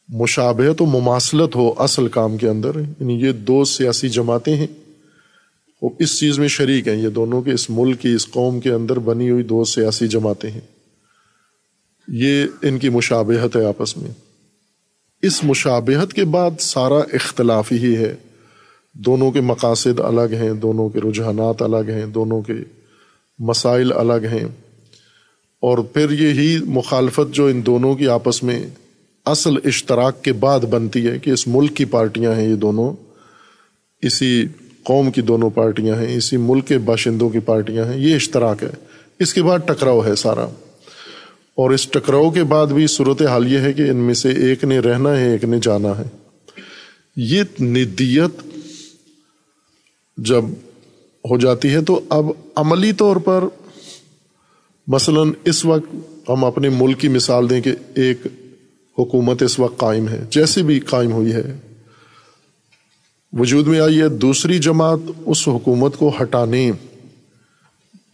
[0.08, 4.66] مشابہت و مماثلت ہو اصل کام کے اندر یعنی یہ دو سیاسی جماعتیں ہیں۔
[5.82, 8.70] وہ اس چیز میں شریک ہیں، یہ دونوں کے اس ملک کی، اس قوم کے
[8.70, 10.60] اندر بنی ہوئی دو سیاسی جماعتیں ہیں۔
[12.08, 14.31] یہ ان کی مشابہت ہے آپس میں۔
[15.22, 18.14] اس مشابہت کے بعد سارا اختلاف ہی ہے۔
[18.92, 22.52] دونوں کے مقاصد الگ ہیں، دونوں کے رجحانات الگ ہیں، دونوں کے
[23.38, 24.44] مسائل الگ ہیں۔
[25.60, 28.66] اور پھر یہی مخالفت جو ان دونوں کی آپس میں
[29.24, 32.92] اصل اشتراک کے بعد بنتی ہے کہ اس ملک کی پارٹیاں ہیں یہ دونوں،
[34.02, 34.46] اسی
[34.82, 38.70] قوم کی دونوں پارٹیاں ہیں، اسی ملک کے باشندوں کی پارٹیاں ہیں، یہ اشتراک ہے۔
[39.18, 40.46] اس کے بعد ٹکراؤ ہے سارا۔
[41.54, 44.64] اور اس ٹکراؤ کے بعد بھی صورت حال یہ ہے کہ ان میں سے ایک
[44.64, 46.04] نے رہنا ہے، ایک نے جانا ہے۔
[47.16, 48.58] یہ ندیت
[50.16, 50.44] جب
[51.30, 52.26] ہو جاتی ہے تو اب
[52.56, 53.44] عملی طور پر
[54.86, 55.96] مثلا اس وقت
[56.28, 58.18] ہم اپنے ملک کی مثال دیں کہ ایک
[58.98, 61.56] حکومت اس وقت قائم ہے، جیسے بھی قائم ہوئی ہے۔
[63.32, 66.72] وجود میں آئی ہے، دوسری جماعت اس حکومت کو ہٹانے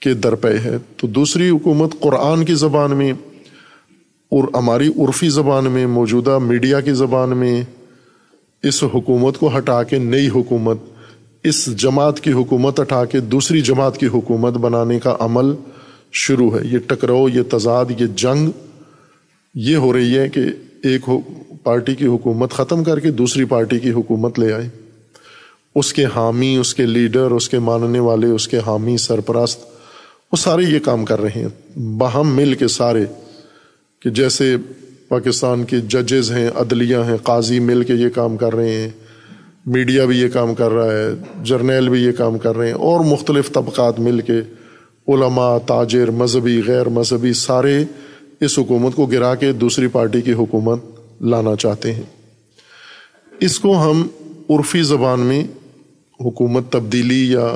[0.00, 3.12] کے درپے ہے۔ تو دوسری حکومت قرآن کی زبان میں
[4.28, 7.62] اور ہماری عرفی زبان میں موجودہ میڈیا کی زبان میں
[8.62, 10.78] اس حکومت کو ہٹا کے نئی حکومت،
[11.44, 15.54] اس جماعت کی حکومت ہٹا کے دوسری جماعت کی حکومت بنانے کا عمل
[16.12, 18.50] شروع ہے۔ یہ ٹکراؤ، یہ تضاد، یہ جنگ،
[19.54, 20.40] یہ ہو رہی ہے کہ
[20.82, 21.10] ایک
[21.62, 24.68] پارٹی کی حکومت ختم کر کے دوسری پارٹی کی حکومت لے آئے۔
[25.74, 29.60] اس کے حامی، اس کے لیڈر، اس کے ماننے والے، اس کے حامی سرپرست،
[30.32, 33.04] وہ سارے یہ کام کر رہے ہیں۔ باہم مل کے سارے
[34.02, 34.56] کہ جیسے
[35.08, 38.88] پاکستان کے ججز ہیں، عدلیہ ہیں، قاضی مل کے یہ کام کر رہے ہیں،
[39.66, 41.08] میڈیا بھی یہ کام کر رہا ہے،
[41.44, 44.40] جرنیل بھی یہ کام کر رہے ہیں، اور مختلف طبقات مل کے
[45.08, 47.84] علماء، تاجر، مذہبی، غیر مذہبی سارے
[48.40, 50.78] اس حکومت کو گرا کے دوسری پارٹی کی حکومت
[51.20, 52.02] لانا چاہتے ہیں۔
[53.40, 54.06] اس کو ہم
[54.50, 55.44] عرفی زبان میں
[56.20, 57.46] حکومت تبدیلی یا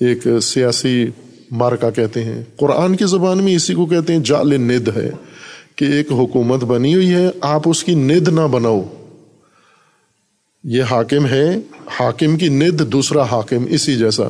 [0.00, 1.06] ایک سیاسی
[1.50, 5.10] مارکا کہتے ہیں۔ قرآن کی زبان میں اسی کو کہتے ہیں جال ند ہے۔
[5.76, 8.82] کہ ایک حکومت بنی ہوئی ہے، آپ اس کی ند نہ بناؤ۔
[10.64, 11.56] یہ حاکم ہے،
[12.00, 14.24] حاکم کی ند دوسرا حاکم اسی جیسا۔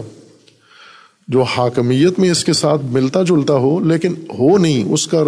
[1.29, 5.25] جو حاکمیت میں اس کے ساتھ ملتا جلتا ہو، لیکن ہو نہیں، اس کا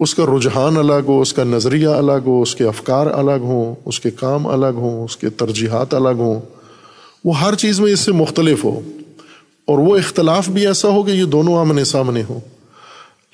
[0.00, 3.74] اس کا رجحان الگ ہو، اس کا نظریہ الگ ہو، اس کے افکار الگ ہوں،
[3.84, 6.40] اس کے کام الگ ہوں، اس کے ترجیحات الگ ہوں۔
[7.24, 8.80] وہ ہر چیز میں اس سے مختلف ہو۔
[9.64, 12.40] اور وہ اختلاف بھی ایسا ہو کہ یہ دونوں آمنے سامنے ہو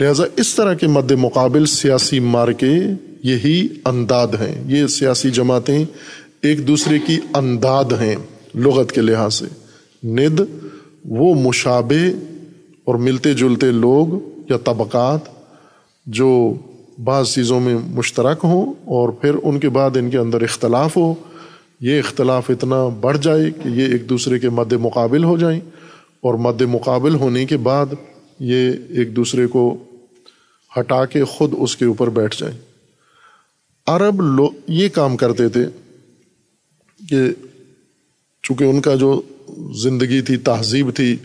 [0.00, 2.78] لہذا اس طرح کے مد مقابل سیاسی مارکے
[3.22, 5.84] یہی انداد ہیں، یہ سیاسی جماعتیں
[6.42, 8.16] ایک دوسرے کی انداد ہیں
[8.54, 9.44] لغت کے لحاظ سے۔
[10.04, 10.40] ند
[11.04, 12.06] وہ مشابے
[12.84, 14.06] اور ملتے جلتے لوگ
[14.50, 15.20] یا طبقات
[16.06, 16.54] جو
[17.04, 21.14] بعض چیزوں میں مشترک ہوں اور پھر ان کے بعد ان کے اندر اختلاف ہو،
[21.80, 25.60] یہ اختلاف اتنا بڑھ جائے کہ یہ ایک دوسرے کے مد مقابل ہو جائیں۔
[26.20, 27.86] اور مد مقابل ہونے کے بعد
[28.40, 29.84] یہ ایک دوسرے کو
[30.78, 32.58] ہٹا کے خود اس کے اوپر بیٹھ جائیں۔
[33.86, 35.66] عرب لو، یہ کام کرتے تھے
[37.08, 37.18] کہ
[38.42, 39.22] چونکہ ان کا جو
[39.82, 41.16] زندگی تھی، تہذیب تھی،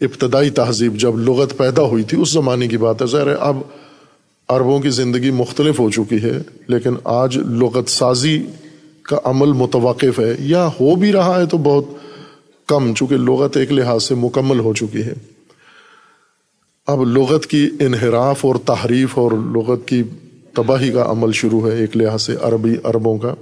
[0.00, 3.56] ابتدائی تہذیب جب لغت پیدا ہوئی تھی، اس زمانے کی بات ہے۔ ظاہر ہے، اب
[4.48, 8.42] عربوں کی زندگی مختلف ہو چکی ہے، لیکن آج لغت سازی
[9.02, 11.84] کا عمل متوقف ہے۔ یا ہو بھی رہا ہے تو بہت
[12.66, 15.12] کم، چونکہ لغت ایک لحاظ سے مکمل ہو چکی ہے۔
[16.92, 20.02] اب لغت کی انحراف اور تحریف اور لغت کی
[20.54, 23.34] تباہی کا عمل شروع ہے ایک لحاظ سے عربی عربوں کا۔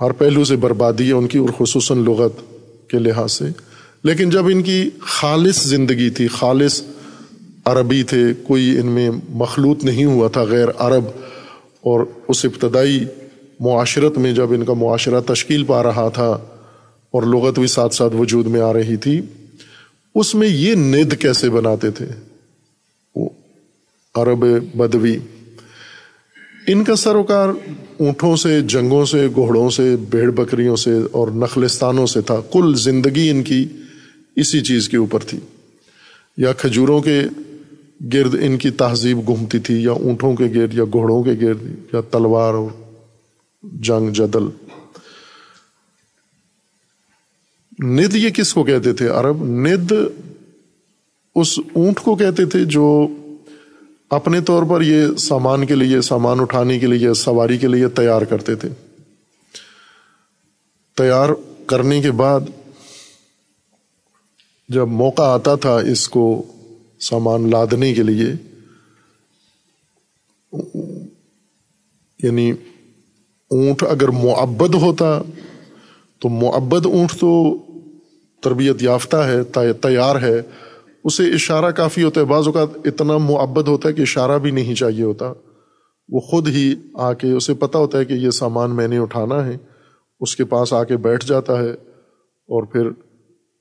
[0.00, 2.32] ہر پہلو سے بربادی ہے ان کی اور خصوصاً لغت
[2.90, 3.44] کے لحاظ سے۔
[4.04, 6.82] لیکن جب ان کی خالص زندگی تھی، خالص
[7.64, 11.04] عربی تھے، کوئی ان میں مخلوط نہیں ہوا تھا، غیر عرب
[11.80, 13.04] اور اس ابتدائی
[13.60, 16.38] معاشرت میں جب ان کا معاشرہ تشکیل پا رہا تھا
[17.10, 19.20] اور لغت بھی ساتھ ساتھ وجود میں آ رہی تھی،
[20.14, 22.29] اس میں یہ ند کیسے بناتے تھے؟
[24.14, 24.46] عرب
[24.76, 25.18] بدوی۔
[26.66, 32.20] ان کا سروکار اونٹوں سے، جنگوں سے، گھوڑوں سے، بھیڑ بکریوں سے اور نخلستانوں سے
[32.20, 33.68] تھا۔ کل زندگی ان کی
[34.36, 35.38] اسی چیز کے اوپر تھی۔
[36.36, 37.22] یا کھجوروں کے
[38.12, 42.00] گرد ان کی تہذیب گھومتی تھی، یا اونٹوں کے گرد، یا گھوڑوں کے گرد، یا
[42.00, 42.68] تلوار اور
[43.62, 44.44] جنگ جدل۔
[47.78, 49.92] ند یہ کس کو کہتے تھے؟ عرب، ند
[51.34, 53.08] اس اونٹ کو کہتے تھے جو
[54.10, 58.22] اپنے طور پر یہ سامان کے لیے، سامان اٹھانے کے لیے، سواری کے لیے تیار
[58.22, 58.68] کرتے تھے۔
[60.96, 61.28] تیار
[61.66, 62.40] کرنے کے بعد
[64.68, 66.42] جب موقع آتا تھا اس کو
[67.00, 68.32] سامان لادنے کے لیے
[72.22, 72.52] یعنی
[73.50, 75.22] اونٹ اگر معبد ہوتا،
[76.18, 77.58] تو معبد اونٹ تو
[78.40, 80.42] تربیت یافتہ ہے، تیار ہے۔
[81.04, 84.74] اسے اشارہ کافی ہوتا ہے، بعض اوقات اتنا معبد ہوتا ہے کہ اشارہ بھی نہیں
[84.74, 85.32] چاہیے ہوتا۔
[86.08, 89.46] وہ خود ہی آ کے، اسے پتا ہوتا ہے کہ یہ سامان میں نے اٹھانا
[89.46, 89.56] ہے۔
[90.20, 91.70] اس کے پاس آ کے بیٹھ جاتا ہے
[92.48, 92.90] اور پھر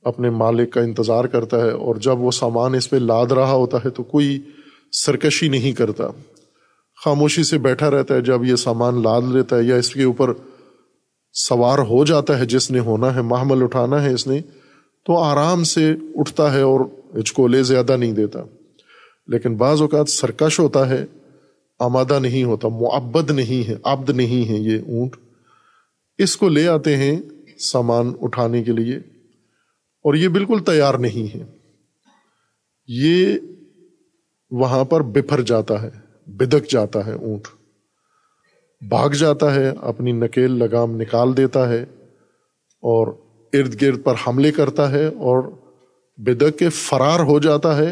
[0.03, 3.77] اپنے مالک کا انتظار کرتا ہے۔ اور جب وہ سامان اس پہ لاد رہا ہوتا
[3.77, 4.39] ہے تو کوئی
[4.91, 6.03] سرکشی نہیں کرتا۔
[7.05, 10.33] خاموشی سے بیٹھا رہتا ہے، جب یہ سامان لاد لیتا ہے یا اس کے اوپر
[11.33, 14.41] سوار ہو جاتا ہے، جس نے ہونا ہے محمل اٹھانا ہے اس نے،
[15.05, 16.79] تو آرام سے اٹھتا ہے اور
[17.17, 18.39] ہچکولے زیادہ نہیں دیتا۔
[19.27, 21.05] لیکن بعض اوقات سرکش ہوتا ہے،
[21.79, 25.15] آمادہ نہیں ہوتا، معبد نہیں ہے، عبد نہیں ہے یہ اونٹ۔
[26.17, 27.19] اس کو لے آتے ہیں
[27.59, 28.97] سامان اٹھانے کے لیے،
[30.05, 31.43] اور یہ بالکل تیار نہیں ہے۔
[32.87, 33.37] یہ
[34.51, 35.89] وہاں پر بفر جاتا ہے،
[36.27, 37.47] بدک جاتا ہے اونٹ۔
[38.81, 41.83] بھاگ جاتا ہے، اپنی نکیل لگام نکال دیتا ہے،
[42.83, 43.07] اور
[43.53, 45.43] ارد گرد پر حملے کرتا ہے، اور
[46.19, 47.91] بدک کے فرار ہو جاتا ہے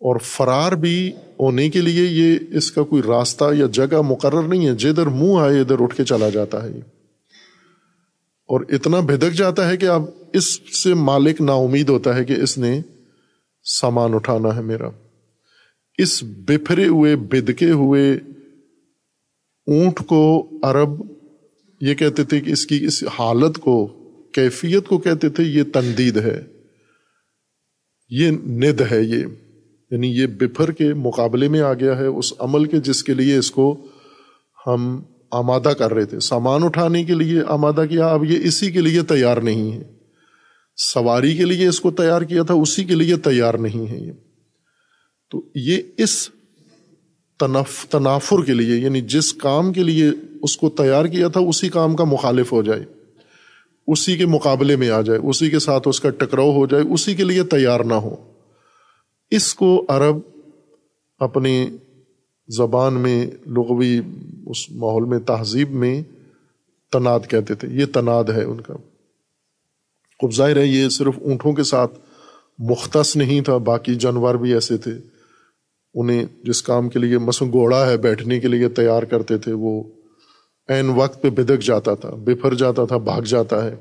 [0.00, 4.66] اور فرار بھی ہونے کے لیے یہ اس کا کوئی راستہ یا جگہ مقرر نہیں
[4.66, 6.68] ہے۔ جدھر منہ آئے ادھر اٹھ کے چلا جاتا ہے۔
[8.48, 10.02] اور اتنا بھدک جاتا ہے کہ اب
[10.32, 12.80] اس سے مالک نا امید ہوتا ہے کہ اس نے
[13.64, 14.88] سامان اٹھانا ہے میرا۔
[15.98, 18.14] اس بفرے ہوئے، بدکے ہوئے
[19.66, 20.90] اونٹ کو عرب
[21.80, 23.86] یہ کہتے تھے کہ اس کی اس حالت کو،
[24.32, 26.55] کیفیت کو کہتے تھے، یہ تندید ہے۔
[28.08, 29.24] یہ ند ہے یہ.
[29.90, 33.36] یعنی یہ بفر کے مقابلے میں آ گیا ہے، اس عمل کے جس کے لیے
[33.36, 33.86] اس کو
[34.66, 38.80] ہم آمادہ کر رہے تھے۔ سامان اٹھانے کے لیے آمادہ کیا، اب یہ اسی کے
[38.80, 39.82] لیے تیار نہیں ہے۔
[40.76, 44.12] سواری کے لیے اس کو تیار کیا تھا، اسی کے لیے تیار نہیں ہے یہ۔
[45.30, 46.28] تو یہ اس
[47.38, 50.10] تنف، تنافر کے لیے یعنی جس کام کے لیے
[50.42, 52.84] اس کو تیار کیا تھا، اسی کام کا مخالف ہو جائے۔
[53.86, 57.14] اسی کے مقابلے میں آ جائے، اسی کے ساتھ اس کا ٹکراؤ ہو جائے، اسی
[57.14, 58.16] کے لیے تیار نہ ہو۔
[59.30, 60.16] اس کو عرب
[61.18, 61.66] اپنی
[62.48, 64.00] زبان میں، لغوی
[64.46, 66.02] اس ماحول میں، تہذیب میں
[66.92, 68.74] تناد کہتے تھے۔ یہ تناد ہے ان کا۔
[70.20, 71.98] خوب ظاہر ہے، یہ صرف اونٹوں کے ساتھ
[72.58, 74.92] مختص نہیں تھا، باقی جانور بھی ایسے تھے۔
[75.94, 79.82] انہیں جس کام کے لیے مثلاً گھوڑا ہے بیٹھنے کے لیے تیار کرتے تھے، وہ
[80.68, 83.74] عین وقت پہ بدک جاتا تھا بفر جاتا تھا، بھاگ جاتا ہے۔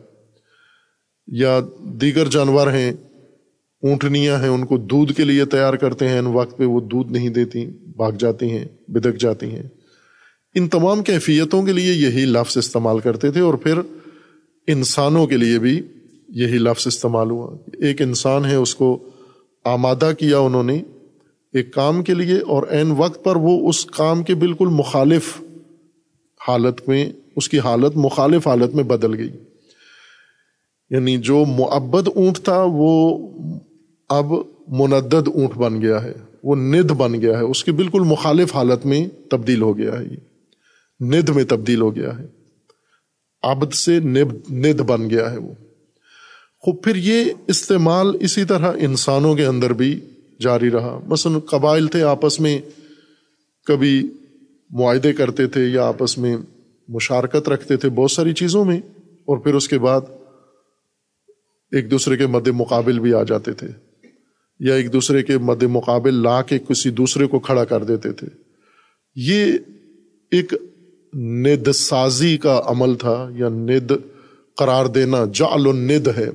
[1.27, 2.91] یا دیگر جانور ہیں،
[3.81, 7.11] اونٹنیاں ہیں، ان کو دودھ کے لیے تیار کرتے ہیں۔ ان وقت پہ وہ دودھ
[7.11, 7.65] نہیں دیتی،
[7.97, 9.63] بھاگ جاتی ہیں، بدک جاتی ہیں۔
[10.55, 13.73] ان تمام کیفیتوں کے لیے یہی لفظ استعمال کرتے تھے اور پھر
[14.67, 15.81] انسانوں کے لیے بھی
[16.29, 19.09] یہی لفظ استعمال ہوا۔ ایک انسان ہے، اس کو
[19.63, 20.81] آمادہ کیا انہوں نے
[21.53, 25.41] ایک کام کے لیے اور عین وقت پر وہ اس کام کے بالکل مخالف
[26.47, 29.29] حالت میں، اس کی حالت، مخالف حالت میں بدل گئی۔
[30.89, 33.27] یعنی جو معبد اونٹ تھا، وہ
[34.09, 34.25] اب
[34.67, 38.85] مندد اونٹ بن گیا ہے، وہ ند بن گیا ہے۔ اس کی بالکل مخالف حالت
[38.85, 40.17] میں تبدیل ہو گیا ہے۔ یہ
[40.99, 42.27] ند میں تبدیل ہو گیا ہے۔
[43.41, 43.99] آبد سے
[44.49, 45.53] ند بن گیا ہے وہ۔
[46.59, 49.99] خوب پھر یہ استعمال اسی طرح انسانوں کے اندر بھی
[50.39, 52.61] جاری رہا۔ مثلاً قبائل تھے آپس میں،
[53.65, 54.07] کبھی
[54.75, 56.35] معاہدے کرتے تھے یا آپس میں
[56.89, 58.77] مشارکت رکھتے تھے بہت ساری چیزوں میں،
[59.27, 60.01] اور پھر اس کے بعد
[61.71, 63.67] ایک دوسرے کے مد مقابل بھی آ جاتے تھے،
[64.59, 68.27] یا ایک دوسرے کے مد مقابل لا کے کسی دوسرے کو کھڑا کر دیتے تھے۔
[69.15, 69.57] یہ
[70.31, 70.53] ایک
[71.13, 73.91] ند سازی کا عمل تھا، یا ند
[74.57, 76.29] قرار دینا، جعل ند ہے۔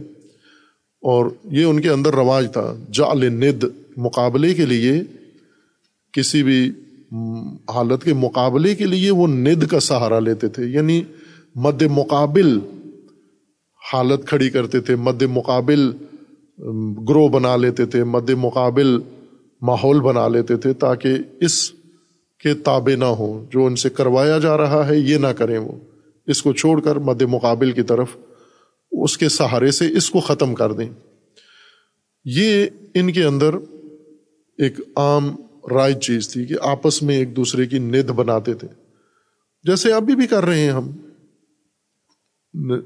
[1.02, 3.64] اور یہ ان کے اندر رواج تھا، جعل ند
[3.96, 4.92] مقابلے کے لیے
[6.14, 6.70] کسی بھی
[7.68, 11.02] حالت کے مقابلے کے لیے وہ ند کا سہارا لیتے تھے یعنی
[11.54, 12.58] مد مقابل
[13.92, 15.90] حالت کھڑی کرتے تھے، مد مقابل
[17.08, 18.98] گروہ بنا لیتے تھے، مد مقابل
[19.62, 21.70] ماحول بنا لیتے تھے تاکہ اس
[22.42, 25.72] کے تابع نہ ہو جو ان سے کروایا جا رہا ہے یہ نہ کریں وہ۔
[26.26, 28.08] اس کو چھوڑ کر مد مقابل کی طرف
[28.92, 30.88] اس کے سہارے سے اس کو ختم کر دیں۔
[32.24, 33.54] یہ ان کے اندر
[34.58, 35.30] ایک عام
[35.70, 38.68] رائج چیز تھی کہ آپس میں ایک دوسرے کی ند بناتے تھے۔
[39.62, 40.90] جیسے ابھی بھی کر رہے ہیں ہم۔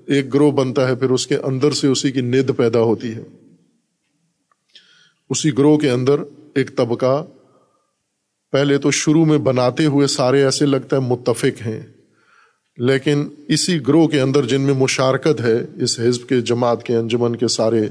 [0.06, 3.22] ایک گروہ بنتا ہے، پھر اس کے اندر سے اسی کی ند پیدا ہوتی ہے۔
[5.30, 6.20] اسی گروہ کے اندر
[6.54, 7.26] ایک طبقہ
[8.52, 11.80] پہلے تو شروع میں بناتے ہوئے سارے ایسے لگتا ہے متفق ہیں،
[12.78, 17.36] لیکن اسی گروہ کے اندر جن میں مشارکت ہے، اس حزب کے، جماعت کے، انجمن
[17.36, 17.86] کے سارے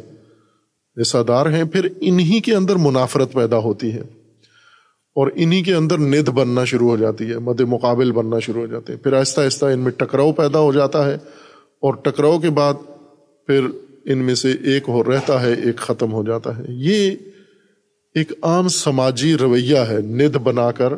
[1.02, 4.02] حصہ دار ہیں، پھر انہی کے اندر منافرت پیدا ہوتی ہے۔
[5.14, 8.68] اور انہی کے اندر ند بننا شروع ہو جاتی ہے، مد مقابل بننا شروع ہو
[8.68, 11.14] جاتے ہیں۔ پھر آہستہ آہستہ ان میں ٹکراؤ پیدا ہو جاتا ہے
[11.80, 12.74] اور ٹکراؤ کے بعد
[13.48, 13.68] پھر
[14.06, 17.12] ان میں سے ایک ہو رہتا ہے، ایک ختم ہو جاتا ہے۔ یہ
[18.16, 20.94] ایک عام سماجی رویہ ہے، ند بنا کر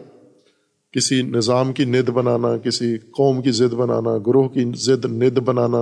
[0.92, 5.82] کسی نظام کی ند بنانا، کسی قوم کی ضد بنانا، گروہ کی ضد ند بنانا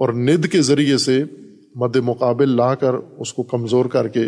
[0.00, 1.24] اور ند کے ذریعے سے
[1.74, 4.24] مد مقابل لا کر اس کو کمزور کر کے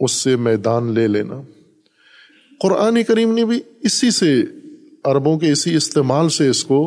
[0.00, 1.40] اس سے میدان لے لینا۔
[2.60, 4.42] قرآن کریم نے بھی اسی سے
[5.04, 6.78] عربوں کے اسی استعمال سے اس کو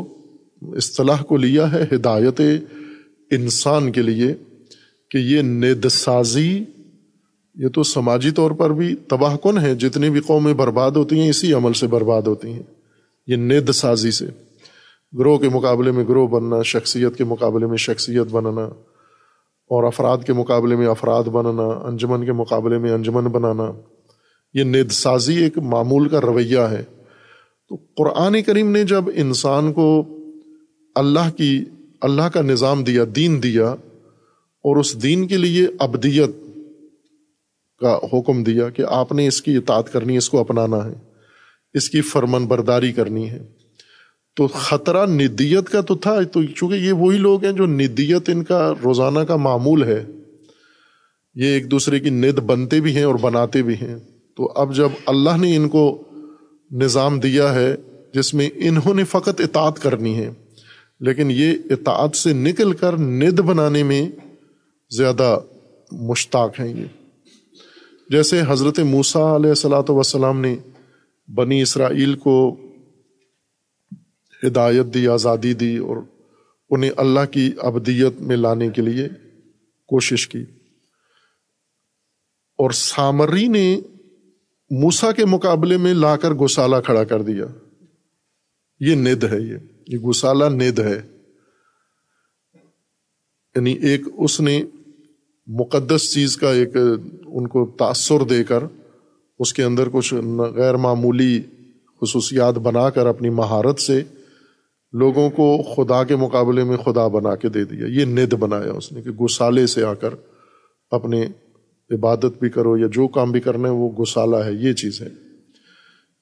[0.78, 2.42] اصطلاح کو لیا ہے، ہدایت
[3.32, 4.34] انسان کے لیے
[5.12, 6.64] کہ یہ ند سازی
[7.56, 11.30] یہ تو سماجی طور پر بھی تباہ کن ہے جتنی بھی قومیں برباد ہوتی ہیں،
[11.30, 12.64] اسی عمل سے برباد ہوتی ہیں،
[13.28, 14.26] یہ ند سازی سے۔
[15.14, 18.66] گروہ کے مقابلے میں گروہ بننا، شخصیت کے مقابلے میں شخصیت بننا،
[19.72, 23.72] اور افراد کے مقابلے میں افراد بنانا انجمن کے مقابلے میں انجمن بنانا۔
[24.54, 26.84] یہ ند سازی ایک معمول کا رویہ ہے۔
[27.70, 30.18] تو قرآن کریم نے جب انسان کو
[30.96, 31.66] اللہ کی،
[32.02, 33.68] اللہ کا نظام دیا، دین دیا
[34.64, 36.30] اور اس دین کے لیے ابدیت
[37.80, 40.94] کا حکم دیا کہ آپ نے اس کی اطاعت کرنی، اس کو اپنانا ہے،
[41.74, 43.40] اس کی فرمن برداری کرنی ہے۔
[44.36, 48.44] تو خطرہ ندیت کا تو تھا، تو چونکہ یہ وہی لوگ ہیں جو ندیت ان
[48.44, 50.06] کا روزانہ کا معمول ہے۔
[51.36, 53.96] یہ ایک دوسرے کی ند بنتے بھی ہیں اور بناتے بھی ہیں۔
[54.40, 56.04] تو اب جب اللہ نے ان کو
[56.72, 57.76] نظام دیا ہے
[58.14, 60.30] جس میں انہوں نے فقط اطاعت کرنی ہے،
[61.00, 64.10] لیکن یہ اطاعت سے نکل کر ند بنانے میں
[64.92, 65.40] زیادہ
[65.92, 66.86] مشتاق ہیں یہ۔
[68.10, 70.56] جیسے حضرت موسا علیہ السلاۃ وسلام نے
[71.28, 72.56] بنی اسرائیل کو
[74.48, 75.98] ہدایت دی، آزادی دی اور
[76.70, 79.08] انہیں اللہ کی ابدیت میں لانے کے لیے
[79.90, 80.46] کوشش کی۔
[82.60, 83.80] اور سامری نے
[84.72, 87.46] موسا کے مقابلے میں لا کر گوسالہ کھڑا کر دیا۔
[88.80, 89.58] یہ ند ہے یہ۔
[89.88, 91.02] یہ گوسالہ ند ہے۔
[93.56, 94.64] یعنی ایک اس نے
[95.48, 96.76] مقدس چیز کا ایک
[97.26, 98.64] ان کو تاثر دے کر
[99.40, 101.42] اس کے اندر کچھ غیر معمولی
[102.02, 104.04] خصوصیات بنا کر اپنی مہارت سے
[104.94, 108.92] لوگوں کو خدا کے مقابلے میں خدا بنا کے دے دیا۔ یہ ند بنایا اس
[108.92, 110.14] نے کہ گسالے سے آ کر
[110.92, 111.28] اپنے
[111.92, 115.08] عبادت بھی کرو یا جو کام بھی کرنا ہے، وہ گسالہ ہے، یہ چیز ہے۔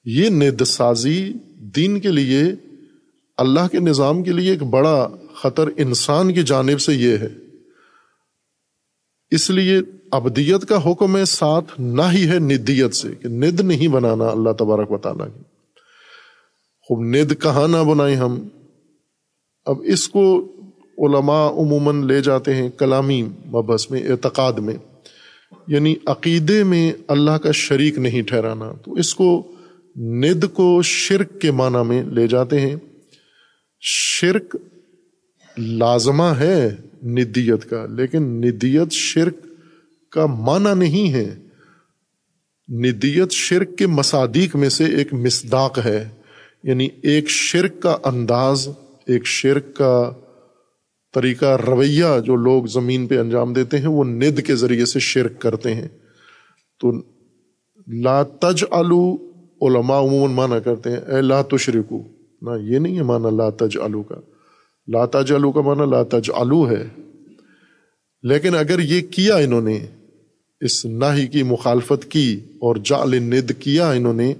[0.04, 1.32] یہ ند سازی
[1.76, 2.42] دین کے لیے،
[3.36, 5.08] اللہ کے نظام کے لیے ایک بڑا
[5.42, 7.28] خطر انسان کی جانب سے یہ ہے۔
[9.30, 9.78] اس لیے
[10.10, 14.50] ابدیت کا حکم ہے، ساتھ نہ ہی ہے ندیت سے، کہ ند نہیں بنانا اللہ
[14.50, 15.42] تبارک و تعالیٰ کی۔
[16.80, 18.48] خوب ند کہاں نہ بنائیں ہم۔
[19.64, 20.52] اب اس کو
[20.98, 24.74] علماء عموماً لے جاتے ہیں کلامی مبس میں، اعتقاد میں۔
[25.66, 29.52] یعنی عقیدے میں اللہ کا شریک نہیں ٹھہرانا، تو اس کو
[29.96, 32.76] ند کو شرک کے معنی میں لے جاتے ہیں۔
[33.80, 34.56] شرک
[35.58, 39.34] لازمہ ہے ندیت کا، لیکن ندیت شرک
[40.10, 41.34] کا معنی نہیں ہے۔
[42.68, 46.08] ندیت شرک کے مصادیق میں سے ایک مصداق ہے
[46.62, 48.68] یعنی ایک شرک کا انداز،
[49.06, 50.12] ایک شرک کا
[51.18, 55.40] طریقہ رویہ جو لوگ زمین پہ انجام دیتے ہیں، وہ ند کے ذریعے سے شرک
[55.40, 55.88] کرتے ہیں۔
[56.80, 56.92] تو
[57.88, 59.16] لا تج آلو
[59.62, 62.02] علماء عموماً مانا کرتے ہیں، اے لا تشرکو
[62.42, 64.14] نہ، یہ نہیں ہے مانا لا تج آلو کا۔
[64.88, 66.86] لا تج آلو کا مانا لا تج آلو ہے۔
[68.22, 69.78] لیکن اگر یہ کیا انہوں نے،
[70.60, 74.34] اس ناہی کی مخالفت کی اور جعل ند کیا انہوں نے،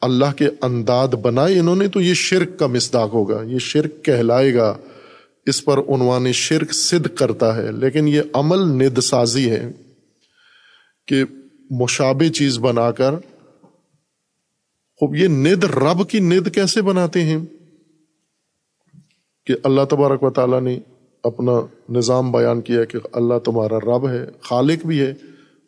[0.00, 4.54] اللہ کے انداد بنائے انہوں نے، تو یہ شرک کا مصداق ہوگا، یہ شرک کہلائے
[4.54, 4.76] گا۔
[5.46, 9.64] اس پر عنوان شرک صد کرتا ہے، لیکن یہ عمل ند سازی ہے
[11.08, 11.24] کہ
[11.70, 13.14] مشابہ چیز بنا کر
[15.00, 17.38] خوب یہ ند رب کی ند کیسے بناتے ہیں؟
[19.46, 20.78] کہ اللہ تبارک و تعالیٰ نے
[21.24, 21.52] اپنا
[21.88, 25.10] نظام بیان کیا کہ اللہ تمہارا رب ہے، خالق بھی ہے،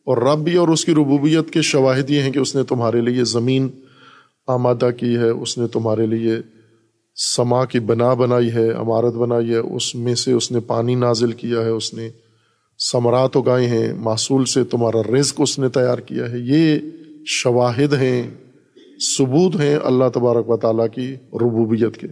[0.07, 3.01] اور رب بھی، اور اس کی ربوبیت کے شواہد یہ ہیں کہ اس نے تمہارے
[3.01, 3.69] لیے زمین
[4.49, 6.37] آمادہ کی ہے، اس نے تمہارے لیے
[7.17, 11.33] سما کی بنا بنائی ہے، عمارت بنائی ہے، اس میں سے اس نے پانی نازل
[11.33, 12.09] کیا ہے، اس نے
[12.93, 16.79] ثمرات اگائے ہیں معصول سے تمہارا رزق اس نے تیار کیا ہے۔ یہ
[17.27, 18.31] شواہد ہیں،
[19.19, 22.07] ثبوت ہیں اللہ تبارک و تعالیٰ کی ربوبیت کے۔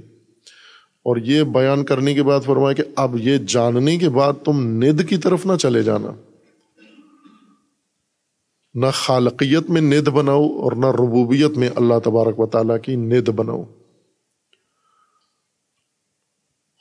[1.04, 5.00] اور یہ بیان کرنے کے بعد فرمایا کہ اب یہ جاننے کے بعد تم ند
[5.08, 6.10] کی طرف نہ چلے جانا۔
[8.74, 13.28] نہ خالقیت میں ند بناؤ اور نہ ربوبیت میں اللہ تبارک و تعالیٰ کی ند
[13.28, 13.64] بناؤ۔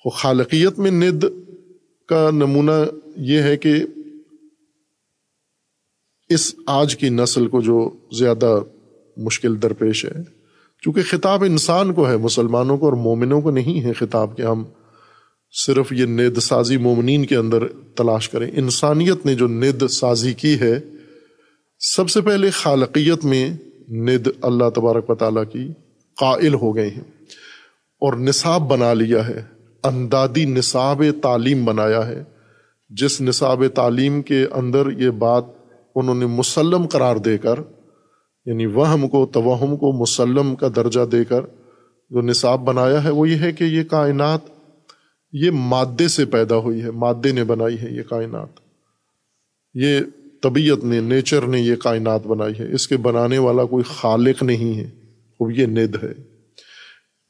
[0.10, 1.24] خالقیت میں ند
[2.10, 2.72] کا نمونہ
[3.18, 3.74] یہ ہے کہ
[6.30, 8.60] اس آج کی نسل کو جو زیادہ
[9.18, 10.24] مشکل درپیش ہے،
[10.82, 14.64] چونکہ خطاب انسان کو ہے، مسلمانوں کو اور مومنوں کو نہیں ہے خطاب کہ ہم
[15.66, 20.60] صرف یہ ند سازی مومنین کے اندر تلاش کریں۔ انسانیت نے جو ند سازی کی
[20.60, 20.80] ہے،
[21.80, 23.54] سب سے پہلے خالقیت میں
[23.90, 25.68] ند اللہ تبارک و تعالیٰ کی
[26.18, 27.26] قائل ہو گئے ہیں
[28.02, 32.24] اور نصاب بنا لیا ہے۔ اندادی نصاب تعلیم بنایا ہے۔
[32.90, 35.46] جس نصاب تعلیم کے اندر یہ بات
[35.96, 37.60] انہوں نے مسلم قرار دے کر
[38.46, 41.42] یعنی وہم کو، توہم کو مسلم کا درجہ دے کر
[42.10, 44.40] جو نصاب بنایا ہے، وہ یہ ہے کہ یہ کائنات،
[45.32, 48.48] یہ مادے سے پیدا ہوئی ہے، مادے نے بنائی ہے یہ کائنات۔
[49.74, 50.00] یہ
[50.44, 54.78] طبیعت نے، نیچر نے یہ کائنات بنائی ہے۔ اس کے بنانے والا کوئی خالق نہیں
[54.78, 54.90] ہے،
[55.40, 56.31] وہ یہ ند ہے۔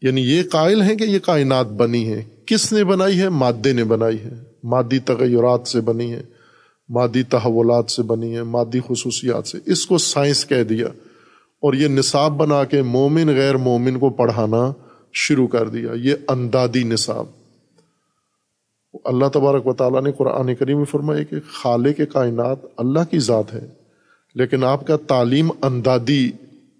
[0.01, 3.83] یعنی یہ قائل ہیں کہ یہ کائنات بنی ہے کس نے بنائی ہے؟ مادے نے
[3.83, 6.23] بنائی ہے۔ مادی تغیرات سے بنی ہے۔
[6.89, 10.87] مادی تحولات سے بنی ہے۔ مادی خصوصیات سے۔ اس کو سائنس کہہ دیا۔
[11.59, 14.73] اور یہ نصاب بنا کے مومن غیر مومن کو پڑھانا
[15.13, 17.25] شروع کر دیا۔ یہ اندادی نصاب۔
[19.05, 23.19] اللہ تبارک و تعالیٰ نے قرآن کریم میں فرمایا کہ خالق کے کائنات اللہ کی
[23.19, 23.67] ذات ہے،
[24.35, 26.31] لیکن آپ کا تعلیم اندادی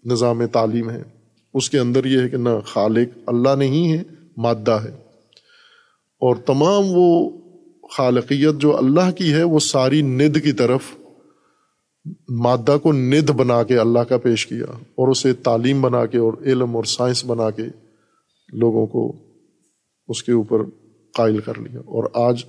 [0.06, 1.04] نظام تعلیم ہے۔
[1.54, 4.04] اس کے اندر یہ ہے کہ نہ خالق اللہ نہیں ہے،
[4.38, 4.92] مادہ ہے۔
[6.20, 7.30] اور تمام وہ
[7.92, 10.82] خالقیت جو اللہ کی ہے، وہ ساری ند کی طرف
[12.30, 16.34] مادہ کو ند بنا کے اللہ کا پیش کیا اور اسے تعلیم بنا کے اور
[16.46, 17.62] علم اور سائنس بنا کے
[18.54, 19.16] لوگوں کو
[20.08, 20.58] اس کے اوپر
[21.14, 22.46] قائل کر لیا۔ اور آج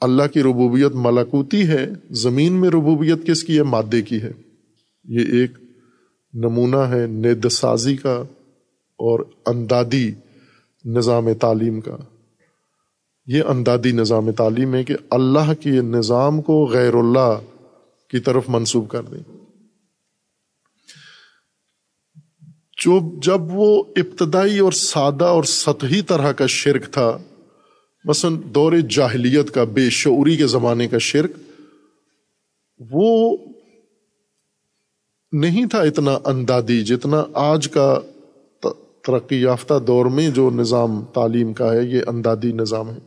[0.00, 4.32] اللہ کی ربوبیت ملاکوتی ہے، زمین میں ربوبیت کس کی ہے؟ مادے کی ہے۔
[5.04, 5.50] یہ ایک
[6.34, 8.22] نمونہ ہے ند سازی کا
[8.98, 10.12] اور اندادی
[10.84, 11.96] نظام تعلیم کا۔
[13.26, 17.40] یہ اندادی نظام تعلیم ہے کہ اللہ کے نظام کو غیر اللہ
[18.10, 19.36] کی طرف منسوب کر دیں۔
[22.84, 27.18] جو جب وہ ابتدائی اور سادہ اور سطحی طرح کا شرک تھا،
[28.04, 31.30] مثلا دور جاہلیت کا، بے شعوری کے زمانے کا شرک،
[32.90, 33.36] وہ
[35.34, 38.00] نہیں تھا اتنا اندادی جتنا آج کا
[39.06, 42.98] ترقی یافتہ دور میں جو نظام تعلیم کا ہے، یہ اندادی نظام ہے۔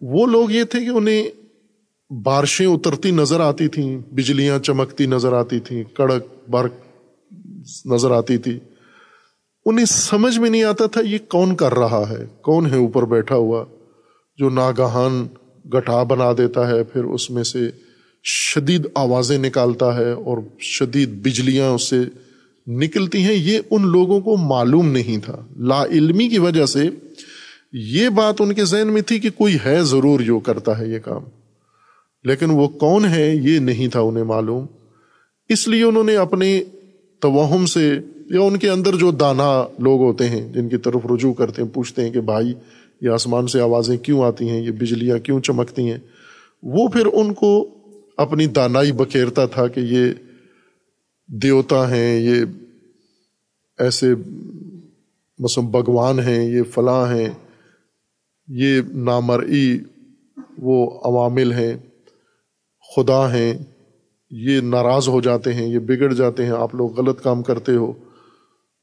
[0.00, 1.28] وہ لوگ یہ تھے کہ انہیں
[2.10, 6.72] بارشیں اترتی نظر آتی تھیں، بجلیاں چمکتی نظر آتی تھیں، کڑک برق
[7.86, 8.58] نظر آتی تھی۔
[9.64, 13.34] انہیں سمجھ میں نہیں آتا تھا یہ کون کر رہا ہے، کون ہے اوپر بیٹھا
[13.34, 13.64] ہوا،
[14.38, 15.26] جو ناگہان
[15.68, 17.70] گٹھا بنا دیتا ہے، پھر اس میں سے
[18.28, 22.02] شدید آوازیں نکالتا ہے اور شدید بجلیاں اس سے
[22.66, 26.90] نکلتی ہیں، یہ ان لوگوں کو معلوم نہیں تھا۔ لا علمی کی وجہ سے
[27.72, 30.98] یہ بات ان کے ذہن میں تھی کہ کوئی ہے ضرور جو کرتا ہے یہ
[30.98, 31.22] کام۔
[32.24, 34.66] لیکن وہ کون ہے یہ نہیں تھا انہیں معلوم۔
[35.48, 36.62] اس لیے انہوں نے اپنے
[37.20, 37.98] توہم سے
[38.30, 41.68] یا ان کے اندر جو دانا لوگ ہوتے ہیں، جن کی طرف رجوع کرتے ہیں،
[41.68, 42.54] پوچھتے ہیں کہ بھائی،
[43.00, 45.98] یہ آسمان سے آوازیں کیوں آتی ہیں؟ یہ بجلیاں کیوں چمکتی ہیں؟
[46.62, 47.75] وہ پھر ان کو
[48.18, 50.12] اپنی دانائی بکھیرتا تھا کہ یہ
[51.26, 52.44] دیوتا ہیں، یہ
[53.78, 54.14] ایسے
[55.38, 57.28] مثلاً بھگوان ہیں، یہ فلاں ہیں،
[58.48, 59.78] یہ نامرئی
[60.58, 61.76] وہ عوامل ہیں،
[62.96, 63.54] خدا ہیں،
[64.30, 67.90] یہ ناراض ہو جاتے ہیں، یہ بگڑ جاتے ہیں، آپ لوگ غلط کام کرتے ہو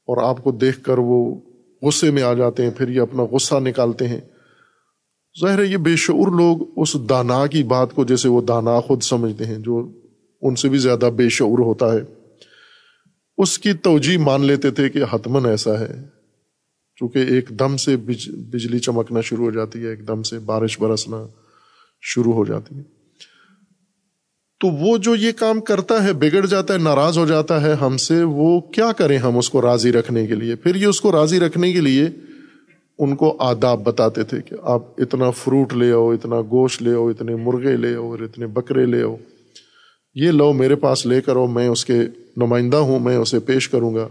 [0.08, 1.40] اور آپ کو دیکھ کر وہ
[1.82, 4.20] غصے میں آ جاتے ہیں، پھر یہ اپنا غصہ نکالتے ہیں۔
[5.40, 9.02] ظاہر ہے یہ بے شعور لوگ اس دانا کی بات کو جیسے وہ دانا خود
[9.02, 9.92] سمجھتے ہیں جو
[10.42, 11.98] ان سے بھی زیادہ بے شعور ہوتا ہے۔
[13.38, 16.02] اس کی توجہ مان لیتے تھے کہ حتمن ایسا ہے۔
[16.96, 21.26] چونکہ ایک دم سے بجلی چمکنا شروع ہو جاتی ہے، ایک دم سے بارش برسنا
[22.00, 22.82] شروع ہو جاتی ہے۔
[24.60, 27.96] تو وہ جو یہ کام کرتا ہے، بگڑ جاتا ہے، ناراض ہو جاتا ہے، ہم
[27.96, 31.12] سے وہ کیا کریں ہم اس کو راضی رکھنے کے لیے؟ پھر یہ اس کو
[31.12, 32.06] راضی رکھنے کے لیے
[32.98, 37.08] ان کو آداب بتاتے تھے کہ آپ اتنا فروٹ لے آؤ، اتنا گوشت لے آؤ،
[37.08, 39.16] اتنے مرغے لے آؤ اور اتنے بکرے لے آؤ۔
[40.14, 41.98] یہ لو میرے پاس لے کر آؤ، میں اس کے
[42.36, 44.04] نمائندہ ہوں، میں اسے پیش کروں گا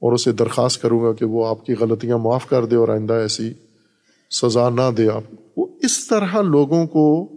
[0.00, 3.14] اور اسے درخواست کروں گا کہ وہ آپ کی غلطیاں معاف کر دے اور آئندہ
[3.14, 3.52] ایسی
[4.30, 5.22] سزا نہ دے آپ۔
[5.56, 7.28] وہ اس طرح لوگوں کو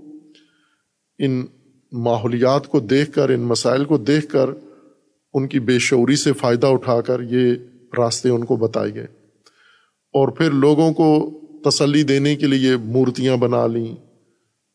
[1.20, 1.46] ان
[1.92, 4.50] ماحولیات کو دیکھ کر، ان مسائل کو دیکھ کر،
[5.34, 7.56] ان کی بے شعوری سے فائدہ اٹھا کر یہ
[7.98, 9.25] راستے ان کو بتائے گئے۔
[10.16, 13.92] اور پھر لوگوں کو تسلی دینے کے لیے مورتیاں بنا لیں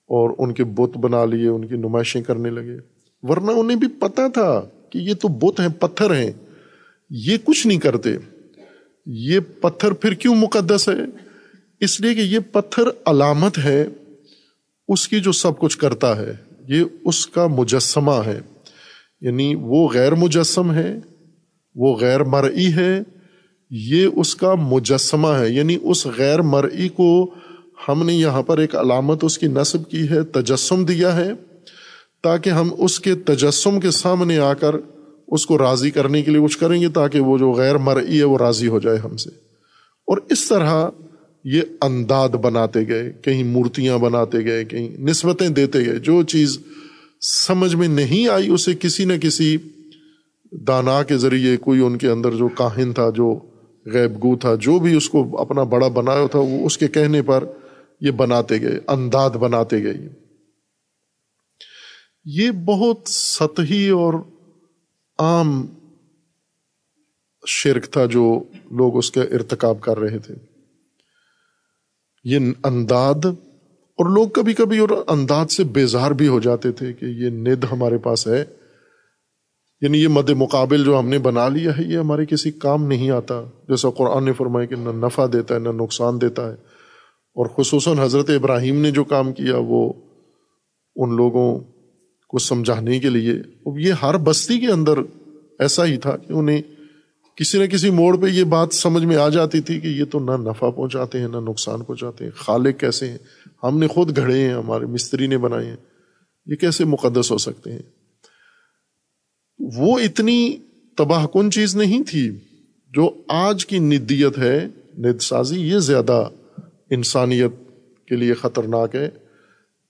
[0.07, 2.77] اور ان کے بت بنا لیے، ان کی نمائشیں کرنے لگے۔
[3.23, 6.31] ورنہ انہیں بھی پتا تھا کہ یہ تو بت ہیں، پتھر ہیں۔
[7.11, 8.11] یہ کچھ نہیں کرتے۔
[9.07, 11.21] یہ پتھر پھر کیوں مقدس ہے؟
[11.81, 13.87] اس لیے کہ یہ پتھر علامت ہے۔
[14.89, 16.33] اس کی جو سب کچھ کرتا ہے،
[16.69, 18.41] یہ اس کا مجسمہ ہے۔
[19.21, 20.99] یعنی وہ غیر مجسم ہے،
[21.75, 23.01] وہ غیر مرئی ہے۔
[23.71, 27.31] یہ اس کا مجسمہ ہے یعنی اس غیر مرئی کو
[27.89, 31.31] ہم نے یہاں پر ایک علامت اس کی نصب کی ہے، تجسم دیا ہے،
[32.23, 34.75] تاکہ ہم اس کے تجسم کے سامنے آ کر
[35.29, 38.25] اس کو راضی کرنے کے لیے کچھ کریں گے، تاکہ وہ جو غیر مرئی ہے
[38.25, 39.31] وہ راضی ہو جائے ہم سے۔
[40.07, 40.89] اور اس طرح
[41.45, 46.59] یہ انداد بناتے گئے، کہیں مورتیاں بناتے گئے، کہیں نسبتیں دیتے گئے۔ جو چیز
[47.21, 49.57] سمجھ میں نہیں آئی، اسے کسی نہ کسی
[50.53, 53.39] دانا کے ذریعے کوئی ان کے اندر جو کاہن تھا، جو
[53.87, 57.23] غیب گو تھا، جو بھی اس کو اپنا بڑا بنایا تھا، وہ اس کے کہنے
[57.23, 57.45] پر
[58.01, 60.09] یہ بناتے گئے، انداد بناتے گئے۔
[62.25, 64.15] یہ بہت سطحی اور
[65.19, 65.67] عام
[67.47, 70.35] شرک تھا جو لوگ اس کا ارتکاب کر رہے تھے۔
[72.25, 73.27] یہ انداد،
[73.99, 77.65] اور لوگ کبھی کبھی اور انداز سے بیزار بھی ہو جاتے تھے کہ یہ ند
[77.73, 78.45] ہمارے پاس ہے۔
[79.81, 83.11] یعنی یہ مد مقابل جو ہم نے بنا لیا ہے، یہ ہمارے کسی کام نہیں
[83.11, 86.55] آتا۔ جیسا قرآن نے فرمایا کہ نہ نفع دیتا ہے، نہ نقصان دیتا ہے۔
[87.31, 89.93] اور خصوصاً حضرت ابراہیم نے جو کام کیا، وہ
[90.97, 91.61] ان لوگوں
[92.29, 93.33] کو سمجھانے کے لیے۔
[93.67, 94.99] اب یہ ہر بستی کے اندر
[95.59, 96.63] ایسا ہی تھا کہ انہیں
[97.37, 100.19] کسی نہ کسی موڑ پہ یہ بات سمجھ میں آ جاتی تھی کہ یہ تو
[100.19, 103.19] نہ نفع پہنچاتے ہیں، نہ نقصان پہنچاتے ہیں۔ خالق کیسے ہیں؟
[103.63, 105.77] ہم نے خود گھڑے ہیں، ہمارے مستری نے بنائے ہیں۔
[106.47, 108.00] یہ کیسے مقدس ہو سکتے ہیں؟
[109.77, 110.57] وہ اتنی
[110.97, 112.37] تباہ کن چیز نہیں تھی
[112.89, 114.69] جو آج کی ندیت ہے،
[114.99, 116.29] ند سازی، یہ زیادہ
[116.91, 117.51] انسانیت
[118.07, 119.09] کے لیے خطرناک ہے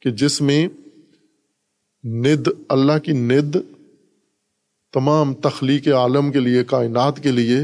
[0.01, 0.69] کہ جس میں
[2.05, 3.57] ند، اللہ کی ند
[4.93, 7.59] تمام تخلیق عالم کے لیے، کائنات کے لیے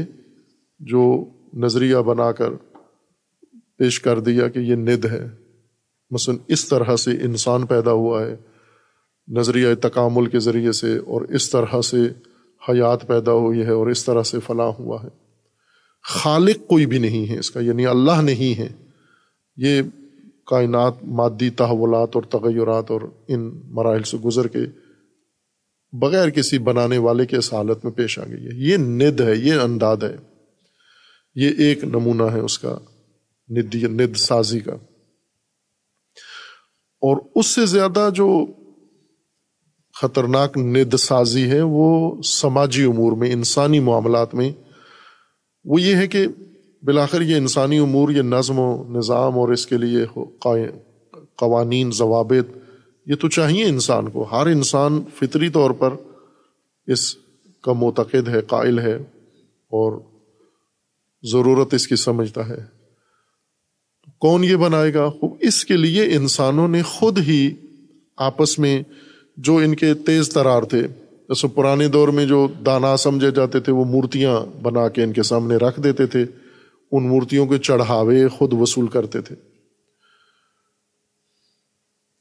[0.79, 2.49] جو نظریہ بنا کر
[3.77, 5.29] پیش کر دیا کہ یہ ند ہے۔
[6.11, 8.35] مثلاً اس طرح سے انسان پیدا ہوا ہے۔
[9.27, 11.97] نظریہ تکامل کے ذریعے سے اور اس طرح سے
[12.69, 15.07] حیات پیدا ہوئی ہے اور اس طرح سے فلاں ہوا ہے۔
[16.03, 18.69] خالق کوئی بھی نہیں ہے اس کا یعنی اللہ نہیں ہے۔
[19.55, 19.81] یہ
[20.45, 24.59] کائنات مادی تحولات اور تغیرات اور ان مراحل سے گزر کے
[25.91, 29.35] بغیر کسی بنانے والے کے اس حالت میں پیش آ گئی ہے۔ یہ ند ہے،
[29.35, 30.15] یہ انداد ہے۔
[31.35, 32.77] یہ ایک نمونہ ہے اس کا
[33.49, 34.73] ند سازی کا۔
[37.01, 38.45] اور اس سے زیادہ جو
[40.01, 44.51] خطرناک ند سازی ہے، وہ سماجی امور میں، انسانی معاملات میں۔
[45.65, 46.27] وہ یہ ہے کہ
[46.83, 50.05] بالآخر یہ انسانی امور، یہ نظم و نظام اور اس کے لیے
[51.35, 52.57] قوانین، ضوابط،
[53.05, 55.93] یہ تو چاہیے انسان کو۔ ہر انسان فطری طور پر
[56.87, 57.15] اس
[57.61, 58.95] کا معتقد ہے، قائل ہے
[59.67, 60.01] اور
[61.31, 62.77] ضرورت اس کی سمجھتا ہے۔
[64.19, 67.51] کون یہ بنائے گا؟ اس کے لیے انسانوں نے خود ہی
[68.17, 68.83] آپس میں
[69.37, 70.81] جو ان کے تیز ترار تھے
[71.29, 75.23] جیسے پرانے دور میں جو دانا سمجھے جاتے تھے، وہ مورتیاں بنا کے ان کے
[75.23, 76.25] سامنے رکھ دیتے تھے،
[76.91, 79.35] ان مورتیوں کے چڑھاوے خود وصول کرتے تھے۔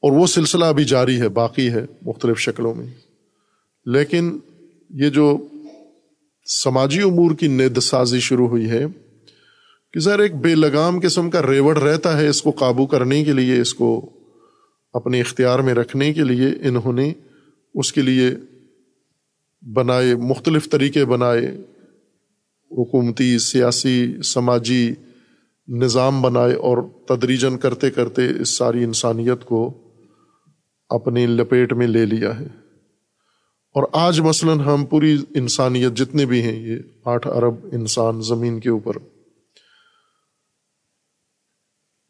[0.02, 2.86] اور وہ سلسلہ ابھی جاری ہے، باقی ہے مختلف شکلوں میں۔
[3.86, 4.38] لیکن
[4.90, 5.38] یہ جو
[6.46, 8.86] سماجی امور کی ند سازی شروع ہوئی ہے
[9.92, 13.32] کہ ذرا ایک بے لگام قسم کا ریوڑ رہتا ہے اس کو قابو کرنے کے
[13.32, 14.10] لیے، اس کو
[14.92, 17.12] اپنے اختیار میں رکھنے کے لیے انہوں نے
[17.74, 18.30] اس کے لیے
[19.72, 21.46] بنائے، مختلف طریقے بنائے،
[22.70, 24.94] حکومتی، سیاسی، سماجی
[25.68, 26.78] نظام بنائے اور
[27.08, 29.74] تدریجن کرتے کرتے اس ساری انسانیت کو
[30.88, 32.46] اپنی لپیٹ میں لے لیا ہے۔
[33.74, 38.70] اور آج مثلاً ہم پوری انسانیت جتنے بھی ہیں، یہ آٹھ ارب انسان زمین کے
[38.70, 38.92] اوپر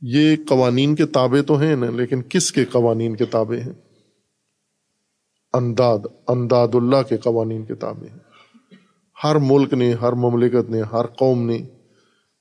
[0.01, 3.73] یہ قوانین کے تابع تو ہیں نا، لیکن کس کے قوانین کے تابع ہیں؟
[5.55, 8.19] انداد انداد اللہ کے قوانین کے تابع ہیں۔
[9.25, 11.59] ہر ملک نے، ہر مملکت نے، ہر قوم نے